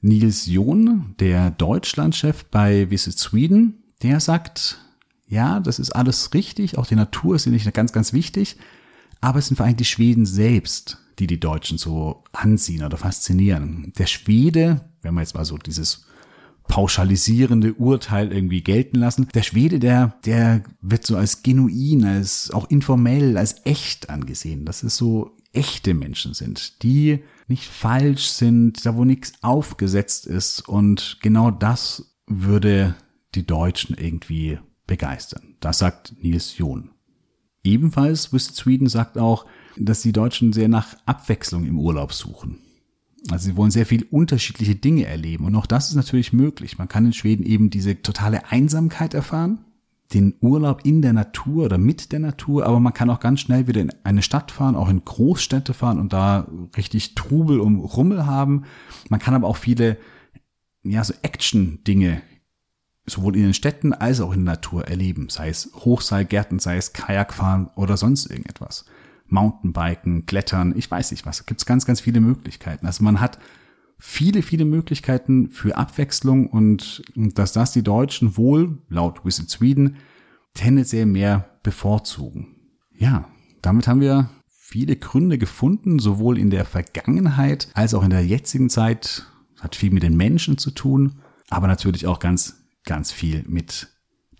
Nils 0.00 0.46
John, 0.46 1.14
der 1.20 1.50
Deutschlandchef 1.50 2.44
bei 2.46 2.90
Visit 2.90 3.18
Sweden, 3.18 3.82
der 4.02 4.18
sagt, 4.18 4.78
ja, 5.30 5.60
das 5.60 5.78
ist 5.78 5.90
alles 5.90 6.34
richtig, 6.34 6.76
auch 6.76 6.86
die 6.86 6.96
Natur 6.96 7.36
ist 7.36 7.46
nicht 7.46 7.72
ganz, 7.72 7.92
ganz 7.92 8.12
wichtig, 8.12 8.56
aber 9.20 9.38
es 9.38 9.46
sind 9.46 9.56
vor 9.56 9.64
allem 9.64 9.76
die 9.76 9.84
Schweden 9.84 10.26
selbst, 10.26 10.98
die 11.18 11.28
die 11.28 11.40
Deutschen 11.40 11.78
so 11.78 12.24
anziehen 12.32 12.84
oder 12.84 12.96
faszinieren. 12.96 13.92
Der 13.96 14.06
Schwede, 14.06 14.80
wenn 15.02 15.14
man 15.14 15.22
jetzt 15.22 15.34
mal 15.34 15.44
so 15.44 15.56
dieses 15.56 16.06
pauschalisierende 16.64 17.74
Urteil 17.74 18.32
irgendwie 18.32 18.62
gelten 18.62 18.96
lassen. 18.98 19.28
Der 19.34 19.42
Schwede, 19.42 19.78
der, 19.80 20.14
der 20.24 20.62
wird 20.80 21.04
so 21.04 21.16
als 21.16 21.42
genuin, 21.42 22.04
als 22.04 22.50
auch 22.52 22.70
informell, 22.70 23.36
als 23.36 23.56
echt 23.64 24.08
angesehen. 24.08 24.64
Dass 24.64 24.84
es 24.84 24.96
so 24.96 25.36
echte 25.52 25.94
Menschen 25.94 26.32
sind, 26.32 26.82
die 26.82 27.24
nicht 27.48 27.64
falsch 27.64 28.28
sind, 28.28 28.86
da 28.86 28.94
wo 28.94 29.04
nichts 29.04 29.32
aufgesetzt 29.42 30.26
ist. 30.26 30.68
Und 30.68 31.18
genau 31.22 31.50
das 31.50 32.14
würde 32.26 32.94
die 33.34 33.46
Deutschen 33.46 33.96
irgendwie 33.96 34.58
begeistern. 34.90 35.54
Das 35.60 35.78
sagt 35.78 36.16
Nils 36.20 36.58
John. 36.58 36.90
Ebenfalls 37.62 38.32
Visit 38.32 38.56
Sweden 38.56 38.88
sagt 38.88 39.16
auch, 39.16 39.46
dass 39.76 40.02
die 40.02 40.12
Deutschen 40.12 40.52
sehr 40.52 40.68
nach 40.68 40.96
Abwechslung 41.06 41.64
im 41.64 41.78
Urlaub 41.78 42.12
suchen. 42.12 42.58
Also 43.30 43.50
sie 43.50 43.56
wollen 43.56 43.70
sehr 43.70 43.86
viel 43.86 44.04
unterschiedliche 44.10 44.74
Dinge 44.74 45.06
erleben 45.06 45.44
und 45.44 45.54
auch 45.54 45.66
das 45.66 45.90
ist 45.90 45.94
natürlich 45.94 46.32
möglich. 46.32 46.76
Man 46.76 46.88
kann 46.88 47.06
in 47.06 47.12
Schweden 47.12 47.44
eben 47.44 47.70
diese 47.70 48.02
totale 48.02 48.50
Einsamkeit 48.50 49.14
erfahren, 49.14 49.60
den 50.12 50.34
Urlaub 50.40 50.84
in 50.84 51.02
der 51.02 51.12
Natur 51.12 51.66
oder 51.66 51.78
mit 51.78 52.10
der 52.10 52.18
Natur, 52.18 52.66
aber 52.66 52.80
man 52.80 52.94
kann 52.94 53.10
auch 53.10 53.20
ganz 53.20 53.40
schnell 53.40 53.68
wieder 53.68 53.82
in 53.82 53.92
eine 54.02 54.22
Stadt 54.22 54.50
fahren, 54.50 54.74
auch 54.74 54.88
in 54.88 55.04
Großstädte 55.04 55.72
fahren 55.72 56.00
und 56.00 56.12
da 56.12 56.48
richtig 56.76 57.14
Trubel 57.14 57.60
und 57.60 57.78
Rummel 57.78 58.26
haben. 58.26 58.64
Man 59.08 59.20
kann 59.20 59.34
aber 59.34 59.46
auch 59.46 59.58
viele 59.58 59.98
ja 60.82 61.04
so 61.04 61.14
Action-Dinge 61.22 62.22
sowohl 63.10 63.36
in 63.36 63.42
den 63.42 63.54
Städten 63.54 63.92
als 63.92 64.20
auch 64.20 64.32
in 64.32 64.44
der 64.44 64.54
Natur 64.54 64.86
erleben, 64.86 65.28
sei 65.28 65.48
es 65.48 65.70
Hochseilgärten, 65.74 66.58
sei 66.58 66.76
es 66.76 66.92
Kajakfahren 66.92 67.68
oder 67.74 67.96
sonst 67.96 68.26
irgendetwas. 68.30 68.84
Mountainbiken, 69.26 70.26
Klettern, 70.26 70.74
ich 70.76 70.90
weiß 70.90 71.12
nicht 71.12 71.26
was. 71.26 71.46
Gibt 71.46 71.60
es 71.60 71.66
ganz, 71.66 71.86
ganz 71.86 72.00
viele 72.00 72.20
Möglichkeiten. 72.20 72.86
Also 72.86 73.04
man 73.04 73.20
hat 73.20 73.38
viele, 73.98 74.42
viele 74.42 74.64
Möglichkeiten 74.64 75.50
für 75.50 75.76
Abwechslung 75.76 76.48
und 76.48 77.02
dass 77.14 77.52
das 77.52 77.72
die 77.72 77.82
Deutschen 77.82 78.36
wohl, 78.36 78.78
laut 78.88 79.24
Visit 79.24 79.50
Sweden, 79.50 79.96
tendenziell 80.54 81.06
mehr 81.06 81.48
bevorzugen. 81.62 82.56
Ja, 82.96 83.28
damit 83.62 83.86
haben 83.86 84.00
wir 84.00 84.30
viele 84.50 84.96
Gründe 84.96 85.38
gefunden, 85.38 85.98
sowohl 85.98 86.38
in 86.38 86.50
der 86.50 86.64
Vergangenheit 86.64 87.68
als 87.74 87.94
auch 87.94 88.02
in 88.02 88.10
der 88.10 88.24
jetzigen 88.24 88.70
Zeit. 88.70 89.26
Hat 89.60 89.76
viel 89.76 89.90
mit 89.90 90.02
den 90.02 90.16
Menschen 90.16 90.56
zu 90.56 90.70
tun, 90.70 91.20
aber 91.50 91.66
natürlich 91.66 92.06
auch 92.06 92.18
ganz 92.18 92.59
ganz 92.84 93.12
viel 93.12 93.44
mit 93.46 93.88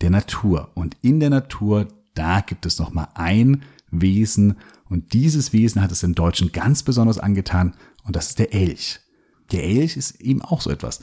der 0.01 0.09
Natur. 0.09 0.71
Und 0.75 0.97
in 1.01 1.19
der 1.19 1.29
Natur, 1.29 1.87
da 2.13 2.41
gibt 2.41 2.65
es 2.65 2.79
noch 2.79 2.91
mal 2.91 3.09
ein 3.15 3.63
Wesen 3.91 4.57
und 4.85 5.13
dieses 5.13 5.53
Wesen 5.53 5.81
hat 5.81 5.91
es 5.91 6.01
den 6.01 6.15
Deutschen 6.15 6.51
ganz 6.51 6.83
besonders 6.83 7.17
angetan 7.17 7.75
und 8.03 8.15
das 8.15 8.29
ist 8.29 8.39
der 8.39 8.53
Elch. 8.53 8.99
Der 9.51 9.63
Elch 9.63 9.97
ist 9.97 10.19
eben 10.21 10.41
auch 10.41 10.61
so 10.61 10.69
etwas. 10.69 11.01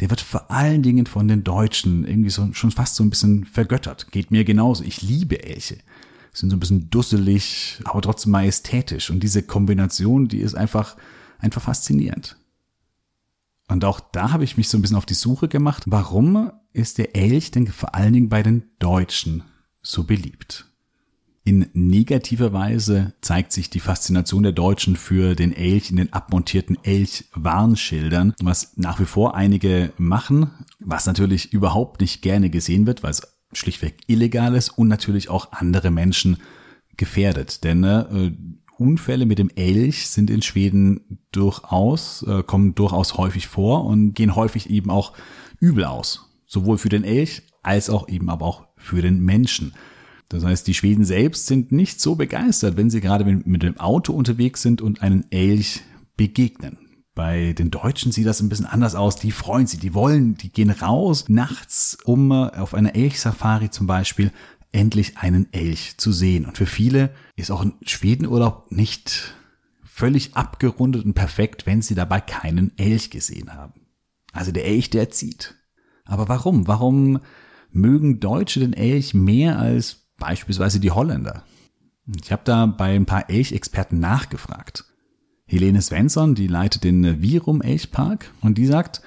Der 0.00 0.08
wird 0.08 0.20
vor 0.20 0.50
allen 0.50 0.82
Dingen 0.82 1.06
von 1.06 1.28
den 1.28 1.44
Deutschen 1.44 2.06
irgendwie 2.06 2.30
so, 2.30 2.52
schon 2.52 2.70
fast 2.70 2.96
so 2.96 3.04
ein 3.04 3.10
bisschen 3.10 3.44
vergöttert. 3.44 4.10
Geht 4.10 4.30
mir 4.30 4.44
genauso. 4.44 4.82
Ich 4.84 5.02
liebe 5.02 5.42
Elche. 5.42 5.78
Sind 6.32 6.50
so 6.50 6.56
ein 6.56 6.60
bisschen 6.60 6.88
dusselig, 6.90 7.80
aber 7.84 8.00
trotzdem 8.00 8.32
majestätisch. 8.32 9.10
Und 9.10 9.22
diese 9.22 9.42
Kombination, 9.42 10.28
die 10.28 10.38
ist 10.40 10.54
einfach, 10.54 10.96
einfach 11.38 11.60
faszinierend. 11.62 12.36
Und 13.68 13.84
auch 13.84 14.00
da 14.00 14.32
habe 14.32 14.44
ich 14.44 14.56
mich 14.56 14.68
so 14.68 14.78
ein 14.78 14.82
bisschen 14.82 14.96
auf 14.96 15.06
die 15.06 15.14
Suche 15.14 15.48
gemacht. 15.48 15.84
Warum 15.86 16.50
ist 16.72 16.98
der 16.98 17.16
Elch 17.16 17.50
denn 17.50 17.66
vor 17.66 17.94
allen 17.94 18.12
Dingen 18.12 18.28
bei 18.28 18.42
den 18.42 18.64
Deutschen 18.78 19.42
so 19.82 20.04
beliebt? 20.04 20.66
In 21.42 21.68
negativer 21.72 22.52
Weise 22.52 23.14
zeigt 23.22 23.52
sich 23.52 23.70
die 23.70 23.80
Faszination 23.80 24.42
der 24.42 24.52
Deutschen 24.52 24.94
für 24.94 25.34
den 25.34 25.52
Elch 25.52 25.90
in 25.90 25.96
den 25.96 26.12
abmontierten 26.12 26.78
Elch-Warnschildern, 26.84 28.34
was 28.42 28.76
nach 28.76 29.00
wie 29.00 29.06
vor 29.06 29.34
einige 29.34 29.92
machen, 29.96 30.50
was 30.78 31.06
natürlich 31.06 31.52
überhaupt 31.52 32.02
nicht 32.02 32.20
gerne 32.20 32.50
gesehen 32.50 32.86
wird, 32.86 33.02
weil 33.02 33.12
es 33.12 33.22
schlichtweg 33.52 33.96
illegal 34.06 34.54
ist 34.54 34.68
und 34.68 34.88
natürlich 34.88 35.28
auch 35.28 35.52
andere 35.52 35.90
Menschen 35.90 36.36
gefährdet. 36.96 37.64
Denn 37.64 37.84
äh, 37.84 38.32
Unfälle 38.76 39.26
mit 39.26 39.38
dem 39.38 39.50
Elch 39.50 40.08
sind 40.08 40.30
in 40.30 40.42
Schweden 40.42 41.18
durchaus, 41.32 42.22
äh, 42.22 42.42
kommen 42.42 42.74
durchaus 42.74 43.16
häufig 43.16 43.46
vor 43.48 43.86
und 43.86 44.14
gehen 44.14 44.36
häufig 44.36 44.70
eben 44.70 44.90
auch 44.90 45.14
übel 45.58 45.84
aus. 45.84 46.29
Sowohl 46.52 46.78
für 46.78 46.88
den 46.88 47.04
Elch 47.04 47.42
als 47.62 47.88
auch 47.90 48.08
eben 48.08 48.28
aber 48.28 48.44
auch 48.44 48.66
für 48.76 49.02
den 49.02 49.20
Menschen. 49.20 49.72
Das 50.28 50.44
heißt, 50.44 50.66
die 50.66 50.74
Schweden 50.74 51.04
selbst 51.04 51.46
sind 51.46 51.70
nicht 51.70 52.00
so 52.00 52.16
begeistert, 52.16 52.76
wenn 52.76 52.90
sie 52.90 53.00
gerade 53.00 53.24
mit 53.24 53.62
dem 53.62 53.78
Auto 53.78 54.12
unterwegs 54.12 54.60
sind 54.60 54.82
und 54.82 55.00
einen 55.00 55.30
Elch 55.30 55.82
begegnen. 56.16 56.78
Bei 57.14 57.52
den 57.52 57.70
Deutschen 57.70 58.10
sieht 58.10 58.26
das 58.26 58.40
ein 58.40 58.48
bisschen 58.48 58.66
anders 58.66 58.96
aus. 58.96 59.14
Die 59.14 59.30
freuen 59.30 59.68
sich, 59.68 59.78
die 59.78 59.94
wollen, 59.94 60.36
die 60.36 60.50
gehen 60.50 60.70
raus 60.70 61.28
nachts, 61.28 61.98
um 62.04 62.32
auf 62.32 62.74
einer 62.74 62.96
Elchsafari 62.96 63.70
zum 63.70 63.86
Beispiel 63.86 64.32
endlich 64.72 65.18
einen 65.18 65.52
Elch 65.52 65.98
zu 65.98 66.10
sehen. 66.10 66.46
Und 66.46 66.58
für 66.58 66.66
viele 66.66 67.14
ist 67.36 67.52
auch 67.52 67.62
ein 67.62 67.74
Schwedenurlaub 67.82 68.72
nicht 68.72 69.34
völlig 69.84 70.34
abgerundet 70.34 71.04
und 71.04 71.14
perfekt, 71.14 71.64
wenn 71.66 71.80
sie 71.80 71.94
dabei 71.94 72.20
keinen 72.20 72.76
Elch 72.76 73.10
gesehen 73.10 73.54
haben. 73.54 73.86
Also 74.32 74.50
der 74.50 74.64
Elch, 74.66 74.90
der 74.90 75.10
zieht. 75.10 75.59
Aber 76.10 76.28
warum? 76.28 76.66
Warum 76.66 77.20
mögen 77.70 78.18
Deutsche 78.18 78.60
den 78.60 78.72
Elch 78.72 79.14
mehr 79.14 79.58
als 79.58 80.08
beispielsweise 80.18 80.80
die 80.80 80.90
Holländer? 80.90 81.44
Ich 82.22 82.32
habe 82.32 82.42
da 82.44 82.66
bei 82.66 82.96
ein 82.96 83.06
paar 83.06 83.30
Elchexperten 83.30 84.00
nachgefragt. 84.00 84.84
Helene 85.46 85.80
Svensson, 85.80 86.34
die 86.34 86.48
leitet 86.48 86.82
den 86.82 87.22
Virum 87.22 87.62
Elchpark 87.62 88.32
und 88.40 88.58
die 88.58 88.66
sagt, 88.66 89.02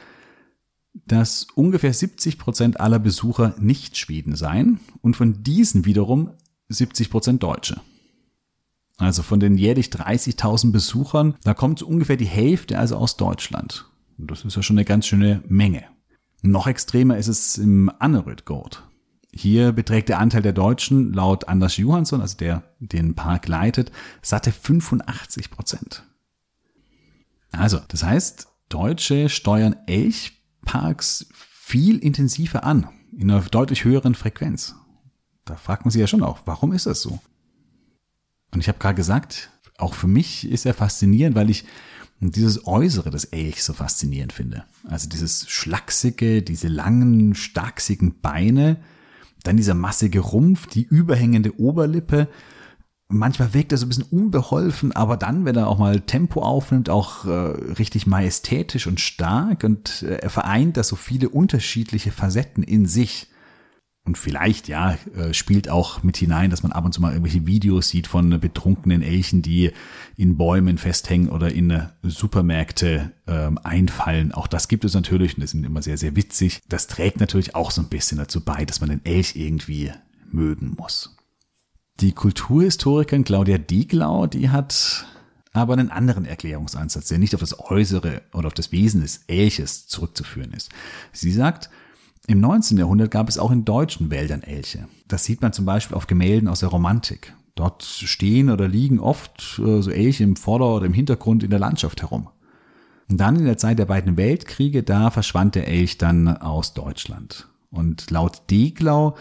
dass 1.05 1.47
ungefähr 1.55 1.93
70 1.93 2.37
Prozent 2.37 2.79
aller 2.79 2.99
Besucher 2.99 3.53
nicht 3.59 3.97
Schweden 3.97 4.35
seien 4.35 4.79
und 5.01 5.15
von 5.15 5.43
diesen 5.43 5.85
wiederum 5.85 6.31
70 6.69 7.09
Prozent 7.09 7.43
Deutsche. 7.43 7.81
Also 8.97 9.23
von 9.23 9.41
den 9.41 9.57
jährlich 9.57 9.87
30.000 9.87 10.71
Besuchern, 10.71 11.35
da 11.43 11.53
kommt 11.53 11.79
so 11.79 11.87
ungefähr 11.87 12.15
die 12.15 12.25
Hälfte 12.25 12.79
also 12.79 12.95
aus 12.95 13.17
Deutschland. 13.17 13.89
Und 14.17 14.31
das 14.31 14.45
ist 14.45 14.55
ja 14.55 14.63
schon 14.63 14.77
eine 14.77 14.85
ganz 14.85 15.07
schöne 15.07 15.43
Menge. 15.47 15.83
Noch 16.43 16.67
extremer 16.67 17.17
ist 17.17 17.29
es 17.29 17.57
im 17.57 17.89
Annerödgård. 17.99 18.83
Hier 19.31 19.71
beträgt 19.71 20.09
der 20.09 20.19
Anteil 20.19 20.41
der 20.41 20.51
Deutschen 20.51 21.13
laut 21.13 21.47
Anders 21.47 21.77
Johansson, 21.77 22.19
also 22.19 22.37
der 22.37 22.63
den 22.79 23.15
Park 23.15 23.47
leitet, 23.47 23.91
satte 24.21 24.51
85 24.51 25.49
Prozent. 25.49 26.03
Also, 27.51 27.79
das 27.87 28.03
heißt, 28.03 28.49
Deutsche 28.67 29.29
steuern 29.29 29.77
Elchparks 29.87 31.27
viel 31.31 31.97
intensiver 31.97 32.65
an, 32.65 32.89
in 33.17 33.31
einer 33.31 33.41
deutlich 33.41 33.85
höheren 33.85 34.13
Frequenz. 34.13 34.75
Da 35.45 35.55
fragt 35.55 35.85
man 35.85 35.91
sich 35.91 36.01
ja 36.01 36.07
schon 36.07 36.23
auch, 36.23 36.41
warum 36.45 36.73
ist 36.73 36.87
das 36.87 37.01
so? 37.01 37.19
Und 38.51 38.59
ich 38.59 38.67
habe 38.67 38.79
gerade 38.79 38.95
gesagt, 38.95 39.49
auch 39.77 39.93
für 39.93 40.07
mich 40.07 40.47
ist 40.47 40.65
er 40.65 40.73
faszinierend, 40.73 41.35
weil 41.37 41.49
ich 41.49 41.65
dieses 42.31 42.67
Äußere 42.67 43.09
des 43.09 43.25
Elchs 43.25 43.65
so 43.65 43.73
faszinierend 43.73 44.33
finde. 44.33 44.63
Also 44.87 45.09
dieses 45.09 45.49
schlachsige, 45.49 46.41
diese 46.41 46.67
langen, 46.67 47.35
starksigen 47.35 48.19
Beine, 48.21 48.77
dann 49.43 49.57
dieser 49.57 49.73
massige 49.73 50.19
Rumpf, 50.19 50.67
die 50.67 50.83
überhängende 50.83 51.59
Oberlippe. 51.59 52.27
Manchmal 53.09 53.53
wirkt 53.53 53.71
er 53.71 53.77
so 53.77 53.85
ein 53.85 53.89
bisschen 53.89 54.05
unbeholfen, 54.09 54.91
aber 54.93 55.17
dann, 55.17 55.45
wenn 55.45 55.55
er 55.55 55.67
auch 55.67 55.77
mal 55.77 56.01
Tempo 56.01 56.41
aufnimmt, 56.41 56.89
auch 56.89 57.25
äh, 57.25 57.29
richtig 57.29 58.07
majestätisch 58.07 58.87
und 58.87 58.99
stark 58.99 59.63
und 59.63 60.03
äh, 60.03 60.15
er 60.15 60.29
vereint 60.29 60.77
da 60.77 60.83
so 60.83 60.95
viele 60.95 61.29
unterschiedliche 61.29 62.11
Facetten 62.11 62.63
in 62.63 62.85
sich. 62.85 63.27
Und 64.05 64.17
vielleicht, 64.17 64.67
ja, 64.67 64.97
äh, 65.15 65.33
spielt 65.33 65.69
auch 65.69 66.03
mit 66.03 66.17
hinein, 66.17 66.49
dass 66.49 66.61
man 66.61 66.73
ab 66.73 66.83
und 66.83 66.93
zu 66.93 67.01
mal 67.01 67.13
irgendwelche 67.13 67.47
Videos 67.47 67.87
sieht 67.87 68.07
von 68.07 68.37
betrunkenen 68.37 69.01
Elchen, 69.01 69.41
die 69.41 69.71
in 70.17 70.35
Bäumen 70.35 70.77
festhängen 70.77 71.29
oder 71.29 71.53
in 71.53 71.69
äh, 71.69 71.87
Supermärkte 72.01 73.13
ähm, 73.27 73.57
einfallen. 73.63 74.33
Auch 74.33 74.47
das 74.47 74.67
gibt 74.67 74.83
es 74.83 74.93
natürlich 74.93 75.35
und 75.35 75.41
das 75.41 75.51
sind 75.51 75.63
immer 75.63 75.81
sehr, 75.81 75.97
sehr 75.97 76.17
witzig. 76.17 76.61
Das 76.67 76.87
trägt 76.87 77.21
natürlich 77.21 77.55
auch 77.55 77.71
so 77.71 77.81
ein 77.81 77.87
bisschen 77.87 78.17
dazu 78.17 78.43
bei, 78.43 78.65
dass 78.65 78.81
man 78.81 78.89
den 78.89 79.05
Elch 79.05 79.37
irgendwie 79.37 79.91
mögen 80.29 80.75
muss. 80.77 81.15
Die 82.01 82.11
Kulturhistorikerin 82.11 83.23
Claudia 83.23 83.57
Dieglau, 83.57 84.27
die 84.27 84.49
hat 84.49 85.05
aber 85.53 85.73
einen 85.73 85.91
anderen 85.91 86.25
Erklärungsansatz, 86.25 87.07
der 87.07 87.19
nicht 87.19 87.35
auf 87.35 87.39
das 87.39 87.57
Äußere 87.57 88.23
oder 88.33 88.47
auf 88.47 88.53
das 88.53 88.73
Wesen 88.73 89.01
des 89.01 89.21
Elches 89.27 89.87
zurückzuführen 89.87 90.51
ist. 90.51 90.71
Sie 91.13 91.31
sagt, 91.31 91.69
im 92.27 92.39
19. 92.39 92.77
Jahrhundert 92.77 93.11
gab 93.11 93.27
es 93.27 93.37
auch 93.37 93.51
in 93.51 93.65
deutschen 93.65 94.09
Wäldern 94.09 94.43
Elche. 94.43 94.87
Das 95.07 95.25
sieht 95.25 95.41
man 95.41 95.53
zum 95.53 95.65
Beispiel 95.65 95.97
auf 95.97 96.07
Gemälden 96.07 96.47
aus 96.47 96.61
der 96.61 96.69
Romantik. 96.69 97.33
Dort 97.55 97.83
stehen 97.83 98.49
oder 98.49 98.67
liegen 98.67 98.99
oft 98.99 99.59
äh, 99.59 99.81
so 99.81 99.91
Elche 99.91 100.23
im 100.23 100.35
Vorder- 100.35 100.75
oder 100.75 100.85
im 100.85 100.93
Hintergrund 100.93 101.43
in 101.43 101.49
der 101.49 101.59
Landschaft 101.59 102.01
herum. 102.01 102.29
Und 103.09 103.17
dann 103.17 103.35
in 103.35 103.45
der 103.45 103.57
Zeit 103.57 103.77
der 103.77 103.85
beiden 103.85 104.17
Weltkriege, 104.17 104.81
da 104.83 105.11
verschwand 105.11 105.55
der 105.55 105.67
Elch 105.67 105.97
dann 105.97 106.29
aus 106.37 106.73
Deutschland. 106.73 107.47
Und 107.69 108.09
laut 108.09 108.43
Deglau 108.49 109.15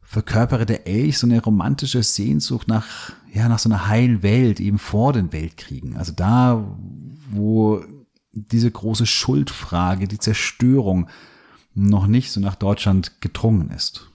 verkörpere 0.00 0.64
der 0.64 0.86
Elch 0.86 1.18
so 1.18 1.26
eine 1.26 1.42
romantische 1.42 2.02
Sehnsucht 2.02 2.68
nach, 2.68 3.12
ja, 3.32 3.48
nach 3.48 3.58
so 3.58 3.68
einer 3.68 3.88
heilen 3.88 4.22
Welt, 4.22 4.60
eben 4.60 4.78
vor 4.78 5.12
den 5.12 5.32
Weltkriegen. 5.32 5.96
Also 5.96 6.12
da, 6.12 6.64
wo 7.30 7.82
diese 8.32 8.70
große 8.70 9.06
Schuldfrage, 9.06 10.06
die 10.06 10.18
Zerstörung, 10.18 11.08
noch 11.74 12.06
nicht 12.06 12.30
so 12.30 12.40
nach 12.40 12.54
Deutschland 12.54 13.20
gedrungen 13.20 13.70
ist. 13.70 14.10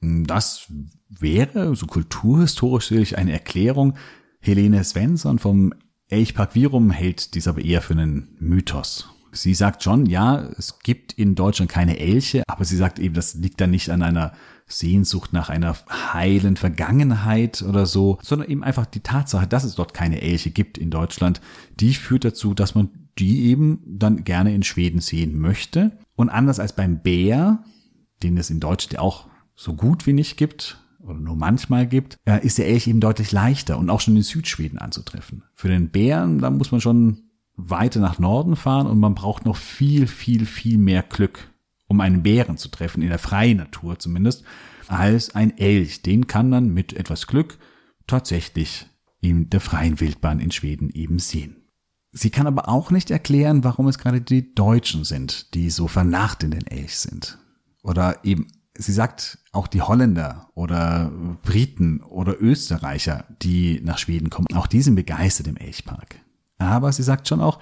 Das 0.00 0.66
wäre, 1.08 1.76
so 1.76 1.86
kulturhistorisch 1.86 2.88
sicherlich 2.88 3.18
eine 3.18 3.32
Erklärung. 3.32 3.94
Helene 4.40 4.82
Svensson 4.82 5.38
vom 5.38 5.72
Elchpark 6.08 6.54
Virum 6.54 6.90
hält 6.90 7.34
dies 7.34 7.46
aber 7.48 7.62
eher 7.62 7.80
für 7.80 7.94
einen 7.94 8.36
Mythos. 8.40 9.08
Sie 9.30 9.54
sagt 9.54 9.82
schon, 9.82 10.04
ja, 10.06 10.42
es 10.58 10.80
gibt 10.80 11.14
in 11.14 11.34
Deutschland 11.34 11.70
keine 11.70 11.98
Elche, 11.98 12.42
aber 12.48 12.64
sie 12.66 12.76
sagt 12.76 12.98
eben, 12.98 13.14
das 13.14 13.34
liegt 13.34 13.60
dann 13.62 13.70
nicht 13.70 13.88
an 13.88 14.02
einer 14.02 14.32
Sehnsucht 14.66 15.32
nach 15.32 15.48
einer 15.48 15.76
heilen 16.12 16.56
Vergangenheit 16.56 17.62
oder 17.62 17.86
so, 17.86 18.18
sondern 18.22 18.48
eben 18.50 18.62
einfach 18.62 18.86
die 18.86 19.00
Tatsache, 19.00 19.46
dass 19.46 19.64
es 19.64 19.74
dort 19.74 19.94
keine 19.94 20.20
Elche 20.20 20.50
gibt 20.50 20.76
in 20.76 20.90
Deutschland, 20.90 21.40
die 21.80 21.94
führt 21.94 22.24
dazu, 22.24 22.52
dass 22.52 22.74
man 22.74 22.90
die 23.18 23.46
eben 23.46 23.80
dann 23.86 24.24
gerne 24.24 24.54
in 24.54 24.62
Schweden 24.62 25.00
sehen 25.00 25.38
möchte. 25.38 25.98
Und 26.16 26.28
anders 26.28 26.60
als 26.60 26.74
beim 26.74 27.00
Bär, 27.00 27.64
den 28.22 28.36
es 28.36 28.50
in 28.50 28.60
Deutschland 28.60 28.98
auch 28.98 29.28
so 29.54 29.74
gut 29.74 30.06
wie 30.06 30.12
nicht 30.12 30.36
gibt, 30.36 30.78
oder 31.02 31.18
nur 31.18 31.36
manchmal 31.36 31.86
gibt, 31.86 32.16
äh, 32.24 32.44
ist 32.44 32.58
der 32.58 32.68
Elch 32.68 32.86
eben 32.86 33.00
deutlich 33.00 33.32
leichter 33.32 33.78
und 33.78 33.90
auch 33.90 34.00
schon 34.00 34.16
in 34.16 34.22
Südschweden 34.22 34.78
anzutreffen. 34.78 35.42
Für 35.54 35.68
den 35.68 35.90
Bären, 35.90 36.38
da 36.38 36.50
muss 36.50 36.70
man 36.70 36.80
schon 36.80 37.24
weiter 37.56 38.00
nach 38.00 38.18
Norden 38.18 38.56
fahren 38.56 38.86
und 38.86 38.98
man 38.98 39.14
braucht 39.14 39.44
noch 39.44 39.56
viel, 39.56 40.06
viel, 40.06 40.46
viel 40.46 40.78
mehr 40.78 41.02
Glück, 41.02 41.50
um 41.86 42.00
einen 42.00 42.22
Bären 42.22 42.56
zu 42.56 42.68
treffen, 42.68 43.02
in 43.02 43.08
der 43.08 43.18
freien 43.18 43.58
Natur 43.58 43.98
zumindest, 43.98 44.44
als 44.88 45.34
ein 45.34 45.56
Elch. 45.58 46.02
Den 46.02 46.26
kann 46.26 46.48
man 46.48 46.72
mit 46.72 46.92
etwas 46.92 47.26
Glück 47.26 47.58
tatsächlich 48.06 48.86
in 49.20 49.50
der 49.50 49.60
freien 49.60 50.00
Wildbahn 50.00 50.40
in 50.40 50.50
Schweden 50.50 50.90
eben 50.90 51.18
sehen. 51.18 51.61
Sie 52.12 52.30
kann 52.30 52.46
aber 52.46 52.68
auch 52.68 52.90
nicht 52.90 53.10
erklären, 53.10 53.64
warum 53.64 53.88
es 53.88 53.98
gerade 53.98 54.20
die 54.20 54.54
Deutschen 54.54 55.04
sind, 55.04 55.54
die 55.54 55.70
so 55.70 55.88
vernarrt 55.88 56.42
in 56.42 56.50
den 56.50 56.66
Elch 56.66 56.98
sind. 56.98 57.38
Oder 57.82 58.22
eben, 58.22 58.48
sie 58.76 58.92
sagt 58.92 59.38
auch 59.50 59.66
die 59.66 59.80
Holländer 59.80 60.50
oder 60.54 61.10
Briten 61.42 62.00
oder 62.02 62.40
Österreicher, 62.40 63.24
die 63.42 63.80
nach 63.82 63.98
Schweden 63.98 64.28
kommen, 64.28 64.46
auch 64.54 64.66
die 64.66 64.82
sind 64.82 64.94
begeistert 64.94 65.46
im 65.46 65.56
Elchpark. 65.56 66.16
Aber 66.58 66.92
sie 66.92 67.02
sagt 67.02 67.28
schon 67.28 67.40
auch, 67.40 67.58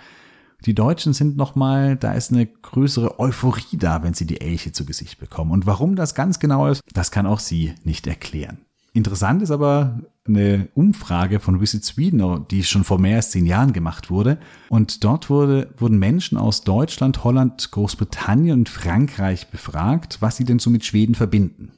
die 0.66 0.74
Deutschen 0.74 1.14
sind 1.14 1.36
nochmal, 1.36 1.96
da 1.96 2.12
ist 2.12 2.32
eine 2.32 2.46
größere 2.46 3.18
Euphorie 3.18 3.78
da, 3.78 4.02
wenn 4.02 4.14
sie 4.14 4.26
die 4.26 4.40
Elche 4.40 4.72
zu 4.72 4.84
Gesicht 4.84 5.18
bekommen. 5.18 5.52
Und 5.52 5.64
warum 5.66 5.96
das 5.96 6.14
ganz 6.14 6.38
genau 6.38 6.66
ist, 6.66 6.82
das 6.92 7.10
kann 7.10 7.26
auch 7.26 7.38
sie 7.38 7.74
nicht 7.84 8.06
erklären. 8.06 8.58
Interessant 8.92 9.42
ist 9.42 9.52
aber 9.52 10.00
eine 10.36 10.68
Umfrage 10.74 11.40
von 11.40 11.60
Visit 11.60 11.84
Sweden, 11.84 12.46
die 12.50 12.64
schon 12.64 12.84
vor 12.84 12.98
mehr 12.98 13.16
als 13.16 13.30
zehn 13.30 13.46
Jahren 13.46 13.72
gemacht 13.72 14.10
wurde. 14.10 14.38
Und 14.68 15.04
dort 15.04 15.30
wurde, 15.30 15.72
wurden 15.76 15.98
Menschen 15.98 16.38
aus 16.38 16.64
Deutschland, 16.64 17.24
Holland, 17.24 17.70
Großbritannien 17.70 18.58
und 18.58 18.68
Frankreich 18.68 19.48
befragt, 19.48 20.18
was 20.20 20.36
sie 20.36 20.44
denn 20.44 20.58
so 20.58 20.70
mit 20.70 20.84
Schweden 20.84 21.14
verbinden. 21.14 21.72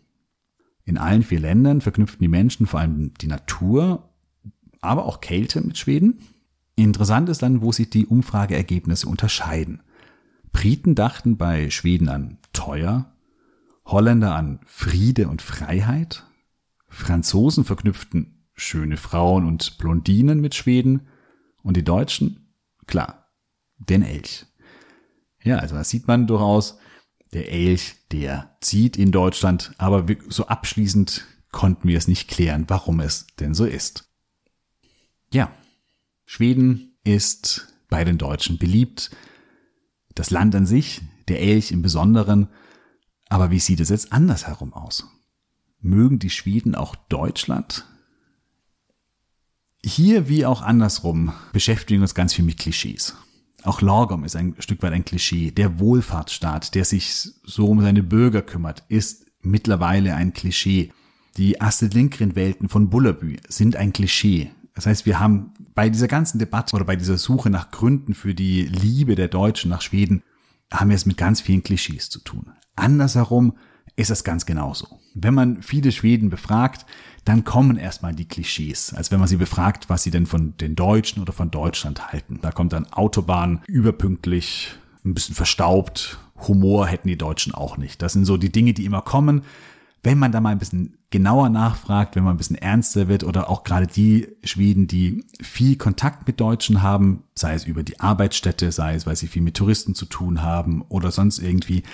In 0.85 0.99
allen 0.99 1.23
vier 1.23 1.41
Ländern 1.41 1.81
verknüpften 1.81 2.23
die 2.23 2.29
Menschen 2.29 2.67
vor 2.67 2.81
allem 2.81 3.15
die 3.15 3.29
Natur, 3.29 4.11
aber 4.81 5.07
auch 5.07 5.21
Kälte 5.21 5.61
mit 5.61 5.79
Schweden. 5.79 6.21
Interessant 6.75 7.29
ist 7.29 7.43
dann, 7.43 7.63
wo 7.63 7.73
sich 7.73 7.91
die 7.91 8.07
Umfrageergebnisse 8.07 9.09
unterscheiden. 9.09 9.83
Briten 10.53 10.95
dachten 10.95 11.37
bei 11.37 11.71
Schweden 11.71 12.09
an 12.09 12.39
teuer, 12.53 13.13
Holländer 13.85 14.35
an 14.35 14.61
Friede 14.67 15.29
und 15.29 15.43
Freiheit, 15.43 16.25
Franzosen 16.89 17.65
verknüpften 17.65 18.42
schöne 18.55 18.97
Frauen 18.97 19.47
und 19.47 19.79
Blondinen 19.79 20.41
mit 20.41 20.55
Schweden 20.55 21.09
und 21.63 21.77
die 21.77 21.85
Deutschen, 21.85 22.55
klar, 22.87 23.31
den 23.79 24.03
Elch. 24.03 24.47
Ja, 25.43 25.59
also 25.59 25.75
da 25.75 25.85
sieht 25.85 26.07
man 26.07 26.27
durchaus, 26.27 26.79
der 27.33 27.51
Elch, 27.51 27.95
der 28.11 28.57
zieht 28.61 28.97
in 28.97 29.11
Deutschland, 29.11 29.73
aber 29.79 30.07
so 30.29 30.47
abschließend 30.47 31.27
konnten 31.51 31.89
wir 31.89 31.99
es 31.99 32.09
nicht 32.09 32.29
klären, 32.29 32.65
warum 32.69 33.01
es 33.01 33.27
denn 33.41 33.55
so 33.55 33.65
ist. 33.65 34.09
Ja, 35.33 35.51
Schweden 36.27 36.97
ist 37.05 37.69
bei 37.89 38.05
den 38.05 38.19
Deutschen 38.19 38.59
beliebt, 38.59 39.11
das 40.15 40.31
Land 40.31 40.55
an 40.55 40.67
sich, 40.67 41.01
der 41.29 41.41
Elch 41.41 41.73
im 41.73 41.83
Besonderen, 41.83 42.49
aber 43.29 43.51
wie 43.51 43.61
sieht 43.61 43.81
es 43.81 43.89
jetzt 43.89 44.13
andersherum 44.13 44.75
aus? 44.75 45.07
Mögen 45.81 46.19
die 46.19 46.31
Schweden 46.31 46.75
auch 46.75 46.95
Deutschland? 46.95 47.87
Hier 49.85 50.29
wie 50.29 50.47
auch 50.47 50.63
andersrum 50.63 51.33
beschäftigen 51.53 52.03
uns 52.03 52.15
ganz 52.15 52.35
viel 52.35 52.45
mit 52.45 52.59
Klischees. 52.59 53.17
Auch 53.65 53.81
Lorgom 53.81 54.25
ist 54.25 54.37
ein 54.37 54.55
Stück 54.61 54.83
weit 54.83 54.93
ein 54.93 55.05
Klischee. 55.05 55.51
Der 55.51 55.81
Wohlfahrtsstaat, 55.81 56.75
der 56.75 56.85
sich 56.85 57.31
so 57.45 57.67
um 57.67 57.81
seine 57.81 58.03
Bürger 58.03 58.43
kümmert, 58.43 58.85
ist 58.89 59.27
mittlerweile 59.41 60.15
ein 60.15 60.33
Klischee. 60.33 60.93
Die 61.37 61.61
Astrid 61.61 61.95
Lindgren-Welten 61.95 62.69
von 62.69 62.91
Bullerbü 62.91 63.37
sind 63.49 63.77
ein 63.77 63.93
Klischee. 63.93 64.51
Das 64.75 64.87
heißt, 64.87 65.05
wir 65.05 65.19
haben 65.19 65.53
bei 65.75 65.89
dieser 65.89 66.09
ganzen 66.09 66.39
Debatte 66.39 66.77
oder 66.77 66.85
bei 66.85 66.97
dieser 66.97 67.19
Suche 67.19 67.51
nach 67.51 67.71
Gründen 67.71 68.15
für 68.15 68.35
die 68.35 68.63
Liebe 68.63 69.15
der 69.15 69.29
Deutschen 69.29 69.71
nach 69.71 69.83
Schweden 69.83 70.23
haben 70.73 70.91
wir 70.91 70.97
es 70.97 71.07
mit 71.07 71.17
ganz 71.17 71.41
vielen 71.41 71.63
Klischees 71.63 72.09
zu 72.09 72.21
tun. 72.21 72.53
Andersherum 72.77 73.55
ist 73.97 74.11
es 74.11 74.25
ganz 74.25 74.47
genauso. 74.47 75.01
Wenn 75.15 75.35
man 75.35 75.63
viele 75.63 75.93
Schweden 75.93 76.31
befragt, 76.31 76.87
dann 77.25 77.45
kommen 77.45 77.77
erstmal 77.77 78.15
die 78.15 78.25
Klischees, 78.25 78.93
als 78.95 79.11
wenn 79.11 79.21
man 79.21 79.29
sie 79.29 79.37
befragt, 79.37 79.89
was 79.89 80.03
sie 80.03 80.11
denn 80.11 80.27
von 80.27 80.57
den 80.57 80.75
Deutschen 80.75 81.23
oder 81.23 81.33
von 81.33 81.51
Deutschland 81.51 82.13
halten. 82.13 82.41
Da 82.43 82.51
kommt 82.51 82.73
dann 82.73 82.93
Autobahn 82.93 83.63
überpünktlich, 83.67 84.75
ein 85.05 85.15
bisschen 85.15 85.35
verstaubt, 85.35 86.19
Humor 86.49 86.87
hätten 86.87 87.09
die 87.09 87.19
Deutschen 87.19 87.55
auch 87.55 87.77
nicht. 87.77 88.03
Das 88.03 88.13
sind 88.13 88.25
so 88.25 88.37
die 88.37 88.51
Dinge, 88.51 88.73
die 88.73 88.85
immer 88.85 89.03
kommen. 89.03 89.43
Wenn 90.03 90.19
man 90.19 90.33
da 90.33 90.41
mal 90.41 90.51
ein 90.51 90.59
bisschen 90.59 90.97
genauer 91.11 91.49
nachfragt, 91.49 92.17
wenn 92.17 92.25
man 92.25 92.35
ein 92.35 92.39
bisschen 92.39 92.57
ernster 92.57 93.07
wird 93.07 93.23
oder 93.23 93.49
auch 93.49 93.63
gerade 93.63 93.87
die 93.87 94.27
Schweden, 94.43 94.89
die 94.89 95.25
viel 95.41 95.77
Kontakt 95.77 96.27
mit 96.27 96.41
Deutschen 96.41 96.83
haben, 96.83 97.23
sei 97.37 97.55
es 97.55 97.67
über 97.67 97.85
die 97.85 98.01
Arbeitsstätte, 98.01 98.73
sei 98.73 98.95
es, 98.95 99.07
weil 99.07 99.15
sie 99.15 99.29
viel 99.29 99.43
mit 99.43 99.57
Touristen 99.57 99.95
zu 99.95 100.07
tun 100.07 100.43
haben 100.43 100.83
oder 100.89 101.13
sonst 101.13 101.39
irgendwie, 101.39 101.85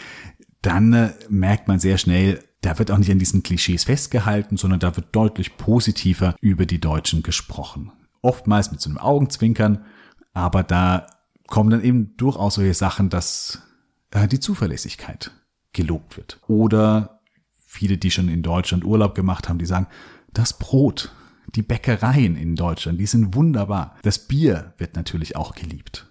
dann 0.63 0.93
äh, 0.95 1.13
merkt 1.29 1.69
man 1.69 1.81
sehr 1.81 1.99
schnell, 1.99 2.43
da 2.61 2.79
wird 2.79 2.91
auch 2.91 2.99
nicht 2.99 3.11
an 3.11 3.19
diesen 3.19 3.43
Klischees 3.43 3.85
festgehalten, 3.85 4.57
sondern 4.57 4.81
da 4.81 4.97
wird 4.97 5.15
deutlich 5.15 5.57
positiver 5.57 6.35
über 6.41 6.67
die 6.67 6.81
Deutschen 6.81 7.23
gesprochen. 7.23 7.93
Oftmals 8.21 8.73
mit 8.73 8.81
so 8.81 8.91
einem 8.91 8.99
Augenzwinkern, 8.99 9.85
aber 10.33 10.63
da 10.63 11.07
kommen 11.47 11.71
dann 11.71 11.85
eben 11.85 12.17
durchaus 12.17 12.57
solche 12.57 12.75
Sachen, 12.75 13.11
dass 13.11 13.63
äh, 14.11 14.27
die 14.27 14.41
Zuverlässigkeit 14.41 15.31
gelobt 15.73 16.17
wird. 16.17 16.41
Oder 16.49 17.21
viele, 17.67 17.97
die 17.97 18.11
schon 18.11 18.29
in 18.29 18.43
Deutschland 18.43 18.85
Urlaub 18.85 19.15
gemacht 19.15 19.49
haben, 19.49 19.59
die 19.59 19.67
sagen, 19.67 19.87
das 20.33 20.59
Brot, 20.59 21.13
die 21.55 21.63
Bäckereien 21.63 22.37
in 22.37 22.57
Deutschland, 22.57 23.01
die 23.01 23.07
sind 23.07 23.35
wunderbar. 23.35 23.97
Das 24.03 24.27
Bier 24.27 24.75
wird 24.79 24.97
natürlich 24.97 25.37
auch 25.37 25.55
geliebt. 25.55 26.07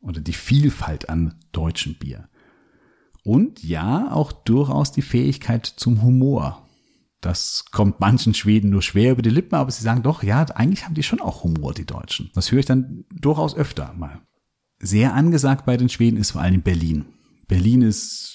Oder 0.00 0.20
die 0.20 0.32
Vielfalt 0.32 1.08
an 1.08 1.34
deutschen 1.52 1.98
Bier. 1.98 2.28
Und 3.28 3.62
ja, 3.62 4.10
auch 4.10 4.32
durchaus 4.32 4.90
die 4.90 5.02
Fähigkeit 5.02 5.66
zum 5.66 6.00
Humor. 6.00 6.66
Das 7.20 7.66
kommt 7.70 8.00
manchen 8.00 8.32
Schweden 8.32 8.70
nur 8.70 8.80
schwer 8.80 9.12
über 9.12 9.20
die 9.20 9.28
Lippen, 9.28 9.54
aber 9.54 9.70
sie 9.70 9.82
sagen 9.82 10.02
doch, 10.02 10.22
ja, 10.22 10.46
eigentlich 10.54 10.86
haben 10.86 10.94
die 10.94 11.02
schon 11.02 11.20
auch 11.20 11.44
Humor, 11.44 11.74
die 11.74 11.84
Deutschen. 11.84 12.30
Das 12.32 12.50
höre 12.50 12.60
ich 12.60 12.64
dann 12.64 13.04
durchaus 13.14 13.54
öfter 13.54 13.92
mal. 13.98 14.22
Sehr 14.80 15.12
angesagt 15.12 15.66
bei 15.66 15.76
den 15.76 15.90
Schweden 15.90 16.16
ist 16.16 16.30
vor 16.30 16.40
allem 16.40 16.62
Berlin. 16.62 17.04
Berlin 17.48 17.82
ist 17.82 18.34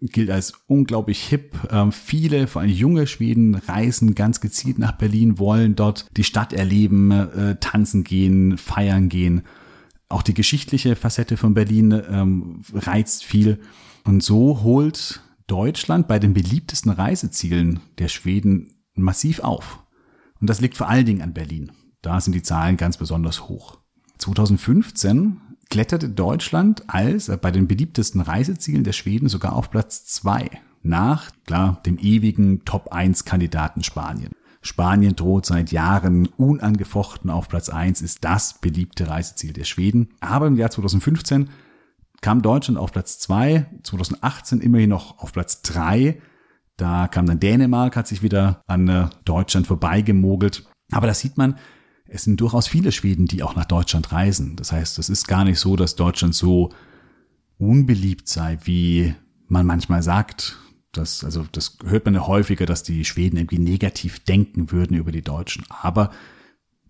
gilt 0.00 0.30
als 0.30 0.54
unglaublich 0.66 1.22
hip. 1.22 1.56
Ähm, 1.70 1.92
viele, 1.92 2.48
vor 2.48 2.62
allem 2.62 2.72
junge 2.72 3.06
Schweden, 3.06 3.54
reisen 3.54 4.16
ganz 4.16 4.40
gezielt 4.40 4.80
nach 4.80 4.98
Berlin, 4.98 5.38
wollen 5.38 5.76
dort 5.76 6.08
die 6.16 6.24
Stadt 6.24 6.52
erleben, 6.52 7.12
äh, 7.12 7.60
tanzen 7.60 8.02
gehen, 8.02 8.58
feiern 8.58 9.08
gehen. 9.08 9.42
Auch 10.08 10.22
die 10.22 10.34
geschichtliche 10.34 10.96
Facette 10.96 11.36
von 11.36 11.54
Berlin 11.54 11.92
ähm, 12.10 12.64
reizt 12.74 13.22
viel. 13.22 13.60
Und 14.04 14.22
so 14.22 14.62
holt 14.62 15.22
Deutschland 15.46 16.08
bei 16.08 16.18
den 16.18 16.34
beliebtesten 16.34 16.90
Reisezielen 16.90 17.80
der 17.98 18.08
Schweden 18.08 18.74
massiv 18.94 19.40
auf. 19.40 19.82
Und 20.40 20.50
das 20.50 20.60
liegt 20.60 20.76
vor 20.76 20.88
allen 20.88 21.06
Dingen 21.06 21.22
an 21.22 21.34
Berlin. 21.34 21.72
Da 22.00 22.20
sind 22.20 22.34
die 22.34 22.42
Zahlen 22.42 22.76
ganz 22.76 22.96
besonders 22.96 23.48
hoch. 23.48 23.78
2015 24.18 25.40
kletterte 25.70 26.08
Deutschland 26.08 26.84
als 26.88 27.28
äh, 27.28 27.36
bei 27.36 27.50
den 27.50 27.68
beliebtesten 27.68 28.20
Reisezielen 28.20 28.84
der 28.84 28.92
Schweden 28.92 29.28
sogar 29.28 29.54
auf 29.54 29.70
Platz 29.70 30.04
zwei 30.04 30.50
nach, 30.82 31.30
klar, 31.46 31.80
dem 31.86 31.96
ewigen 31.98 32.64
Top 32.64 32.92
1 32.92 33.24
Kandidaten 33.24 33.82
Spanien. 33.82 34.32
Spanien 34.62 35.16
droht 35.16 35.46
seit 35.46 35.72
Jahren 35.72 36.26
unangefochten 36.36 37.30
auf 37.30 37.48
Platz 37.48 37.68
eins 37.68 38.00
ist 38.00 38.24
das 38.24 38.60
beliebte 38.60 39.08
Reiseziel 39.08 39.52
der 39.52 39.64
Schweden. 39.64 40.10
Aber 40.20 40.46
im 40.46 40.56
Jahr 40.56 40.70
2015 40.70 41.48
kam 42.22 42.40
Deutschland 42.40 42.78
auf 42.78 42.92
Platz 42.92 43.18
zwei, 43.18 43.66
2018 43.82 44.60
immerhin 44.60 44.88
noch 44.88 45.18
auf 45.18 45.32
Platz 45.32 45.60
drei. 45.60 46.22
Da 46.76 47.08
kam 47.08 47.26
dann 47.26 47.40
Dänemark, 47.40 47.96
hat 47.96 48.08
sich 48.08 48.22
wieder 48.22 48.62
an 48.66 48.88
äh, 48.88 49.08
Deutschland 49.26 49.66
vorbeigemogelt. 49.66 50.64
Aber 50.92 51.06
da 51.06 51.14
sieht 51.14 51.36
man, 51.36 51.58
es 52.06 52.24
sind 52.24 52.40
durchaus 52.40 52.68
viele 52.68 52.92
Schweden, 52.92 53.26
die 53.26 53.42
auch 53.42 53.56
nach 53.56 53.64
Deutschland 53.64 54.12
reisen. 54.12 54.56
Das 54.56 54.72
heißt, 54.72 54.98
es 54.98 55.10
ist 55.10 55.28
gar 55.28 55.44
nicht 55.44 55.58
so, 55.58 55.76
dass 55.76 55.96
Deutschland 55.96 56.34
so 56.34 56.70
unbeliebt 57.58 58.28
sei, 58.28 58.58
wie 58.64 59.14
man 59.48 59.66
manchmal 59.66 60.02
sagt. 60.02 60.58
Das, 60.92 61.24
also, 61.24 61.44
das 61.50 61.78
hört 61.84 62.04
man 62.04 62.14
ja 62.14 62.26
häufiger, 62.26 62.66
dass 62.66 62.82
die 62.82 63.04
Schweden 63.04 63.36
irgendwie 63.36 63.58
negativ 63.58 64.20
denken 64.24 64.70
würden 64.70 64.96
über 64.96 65.10
die 65.10 65.22
Deutschen. 65.22 65.64
Aber 65.68 66.10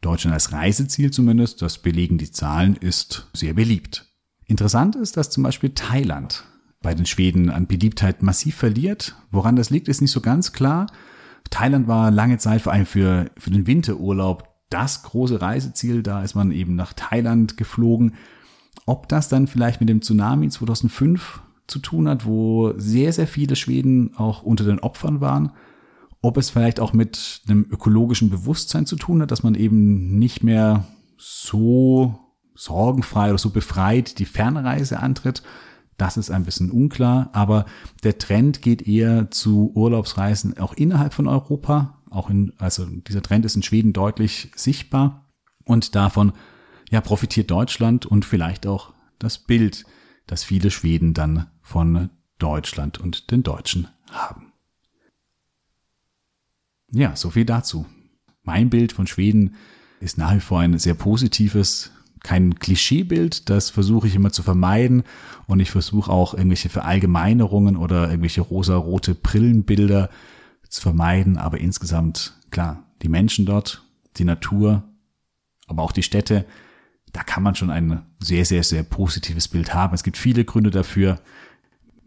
Deutschland 0.00 0.34
als 0.34 0.52
Reiseziel 0.52 1.10
zumindest, 1.10 1.62
das 1.62 1.78
belegen 1.78 2.18
die 2.18 2.30
Zahlen, 2.30 2.76
ist 2.76 3.28
sehr 3.32 3.54
beliebt. 3.54 4.11
Interessant 4.52 4.96
ist, 4.96 5.16
dass 5.16 5.30
zum 5.30 5.44
Beispiel 5.44 5.70
Thailand 5.70 6.44
bei 6.82 6.92
den 6.92 7.06
Schweden 7.06 7.48
an 7.48 7.66
Beliebtheit 7.66 8.22
massiv 8.22 8.54
verliert. 8.54 9.16
Woran 9.30 9.56
das 9.56 9.70
liegt, 9.70 9.88
ist 9.88 10.02
nicht 10.02 10.10
so 10.10 10.20
ganz 10.20 10.52
klar. 10.52 10.88
Thailand 11.48 11.88
war 11.88 12.10
lange 12.10 12.36
Zeit 12.36 12.60
vor 12.60 12.70
allem 12.70 12.84
für, 12.84 13.30
für 13.38 13.50
den 13.50 13.66
Winterurlaub 13.66 14.46
das 14.68 15.04
große 15.04 15.40
Reiseziel. 15.40 16.02
Da 16.02 16.22
ist 16.22 16.34
man 16.34 16.52
eben 16.52 16.74
nach 16.74 16.92
Thailand 16.92 17.56
geflogen. 17.56 18.12
Ob 18.84 19.08
das 19.08 19.30
dann 19.30 19.46
vielleicht 19.46 19.80
mit 19.80 19.88
dem 19.88 20.02
Tsunami 20.02 20.50
2005 20.50 21.40
zu 21.66 21.78
tun 21.78 22.06
hat, 22.06 22.26
wo 22.26 22.74
sehr, 22.76 23.14
sehr 23.14 23.26
viele 23.26 23.56
Schweden 23.56 24.14
auch 24.18 24.42
unter 24.42 24.64
den 24.64 24.80
Opfern 24.80 25.22
waren. 25.22 25.52
Ob 26.20 26.36
es 26.36 26.50
vielleicht 26.50 26.78
auch 26.78 26.92
mit 26.92 27.40
einem 27.48 27.64
ökologischen 27.70 28.28
Bewusstsein 28.28 28.84
zu 28.84 28.96
tun 28.96 29.22
hat, 29.22 29.30
dass 29.30 29.44
man 29.44 29.54
eben 29.54 30.18
nicht 30.18 30.44
mehr 30.44 30.84
so 31.16 32.21
sorgenfrei 32.54 33.30
oder 33.30 33.38
so 33.38 33.50
befreit 33.50 34.18
die 34.18 34.24
Fernreise 34.24 35.00
antritt. 35.00 35.42
Das 35.96 36.16
ist 36.16 36.30
ein 36.30 36.44
bisschen 36.44 36.70
unklar, 36.70 37.30
aber 37.32 37.66
der 38.02 38.18
Trend 38.18 38.62
geht 38.62 38.86
eher 38.86 39.30
zu 39.30 39.72
Urlaubsreisen 39.74 40.58
auch 40.58 40.74
innerhalb 40.74 41.14
von 41.14 41.28
Europa. 41.28 42.02
Auch 42.10 42.28
in, 42.28 42.52
also 42.58 42.86
dieser 42.86 43.22
Trend 43.22 43.44
ist 43.44 43.56
in 43.56 43.62
Schweden 43.62 43.92
deutlich 43.92 44.50
sichtbar 44.56 45.30
und 45.64 45.94
davon 45.94 46.32
ja 46.90 47.00
profitiert 47.00 47.50
Deutschland 47.50 48.04
und 48.04 48.24
vielleicht 48.24 48.66
auch 48.66 48.92
das 49.18 49.38
Bild, 49.38 49.84
das 50.26 50.44
viele 50.44 50.70
Schweden 50.70 51.14
dann 51.14 51.46
von 51.60 52.10
Deutschland 52.38 52.98
und 52.98 53.30
den 53.30 53.42
Deutschen 53.42 53.88
haben. 54.10 54.52
Ja, 56.90 57.16
so 57.16 57.30
viel 57.30 57.44
dazu. 57.44 57.86
Mein 58.42 58.68
Bild 58.68 58.92
von 58.92 59.06
Schweden 59.06 59.54
ist 60.00 60.18
nach 60.18 60.34
wie 60.34 60.40
vor 60.40 60.60
ein 60.60 60.78
sehr 60.78 60.94
positives 60.94 61.92
kein 62.22 62.54
Klischeebild, 62.58 63.50
das 63.50 63.70
versuche 63.70 64.06
ich 64.06 64.14
immer 64.14 64.32
zu 64.32 64.42
vermeiden 64.42 65.02
und 65.46 65.60
ich 65.60 65.70
versuche 65.70 66.10
auch 66.10 66.34
irgendwelche 66.34 66.68
Verallgemeinerungen 66.68 67.76
oder 67.76 68.08
irgendwelche 68.08 68.42
rosa-rote 68.42 69.14
Brillenbilder 69.14 70.08
zu 70.68 70.80
vermeiden, 70.80 71.36
aber 71.36 71.58
insgesamt, 71.58 72.38
klar, 72.50 72.84
die 73.02 73.08
Menschen 73.08 73.44
dort, 73.44 73.82
die 74.16 74.24
Natur, 74.24 74.84
aber 75.66 75.82
auch 75.82 75.92
die 75.92 76.02
Städte, 76.02 76.46
da 77.12 77.22
kann 77.22 77.42
man 77.42 77.54
schon 77.54 77.70
ein 77.70 78.02
sehr, 78.20 78.44
sehr, 78.44 78.62
sehr 78.62 78.82
positives 78.82 79.48
Bild 79.48 79.74
haben. 79.74 79.94
Es 79.94 80.02
gibt 80.02 80.16
viele 80.16 80.44
Gründe 80.44 80.70
dafür. 80.70 81.20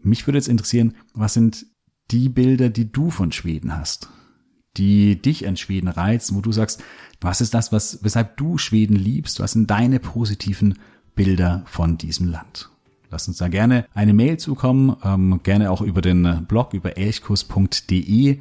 Mich 0.02 0.26
würde 0.26 0.38
jetzt 0.38 0.48
interessieren, 0.48 0.94
was 1.14 1.34
sind 1.34 1.66
die 2.10 2.28
Bilder, 2.28 2.70
die 2.70 2.90
du 2.90 3.10
von 3.10 3.32
Schweden 3.32 3.76
hast? 3.76 4.08
Die 4.76 5.20
dich 5.20 5.46
an 5.46 5.56
Schweden 5.56 5.88
reizen, 5.88 6.36
wo 6.36 6.40
du 6.40 6.52
sagst, 6.52 6.82
was 7.20 7.40
ist 7.40 7.54
das, 7.54 7.72
was, 7.72 8.00
weshalb 8.02 8.36
du 8.36 8.58
Schweden 8.58 8.96
liebst? 8.96 9.40
Was 9.40 9.52
sind 9.52 9.70
deine 9.70 10.00
positiven 10.00 10.78
Bilder 11.14 11.62
von 11.66 11.96
diesem 11.98 12.28
Land? 12.28 12.70
Lass 13.10 13.28
uns 13.28 13.36
da 13.38 13.46
gerne 13.48 13.86
eine 13.94 14.12
Mail 14.12 14.36
zukommen, 14.36 14.96
ähm, 15.02 15.40
gerne 15.42 15.70
auch 15.70 15.80
über 15.80 16.02
den 16.02 16.44
Blog 16.46 16.74
über 16.74 16.98
elchkus.de 16.98 18.40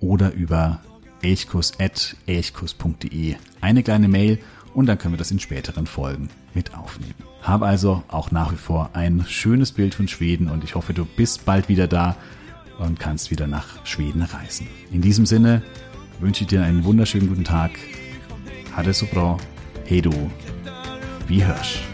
oder 0.00 0.32
über 0.32 0.80
elchkus.elchkus.de. 1.22 3.34
Eine 3.60 3.82
kleine 3.82 4.08
Mail 4.08 4.38
und 4.72 4.86
dann 4.86 4.96
können 4.98 5.12
wir 5.14 5.18
das 5.18 5.30
in 5.30 5.40
späteren 5.40 5.86
Folgen 5.86 6.30
mit 6.54 6.74
aufnehmen. 6.74 7.12
Habe 7.42 7.66
also 7.66 8.02
auch 8.08 8.30
nach 8.30 8.50
wie 8.52 8.56
vor 8.56 8.88
ein 8.94 9.26
schönes 9.28 9.72
Bild 9.72 9.94
von 9.94 10.08
Schweden 10.08 10.48
und 10.48 10.64
ich 10.64 10.74
hoffe, 10.74 10.94
du 10.94 11.04
bist 11.04 11.44
bald 11.44 11.68
wieder 11.68 11.86
da 11.86 12.16
und 12.78 12.98
kannst 12.98 13.30
wieder 13.30 13.46
nach 13.46 13.84
Schweden 13.84 14.22
reisen. 14.22 14.66
In 14.90 15.00
diesem 15.00 15.26
Sinne 15.26 15.62
wünsche 16.20 16.42
ich 16.42 16.48
dir 16.48 16.62
einen 16.62 16.84
wunderschönen 16.84 17.28
guten 17.28 17.44
Tag. 17.44 17.72
Hade 18.74 18.92
so 18.92 19.06
bra. 19.06 19.38
Du. 19.88 20.30
Wie 21.28 21.44
hörst. 21.44 21.93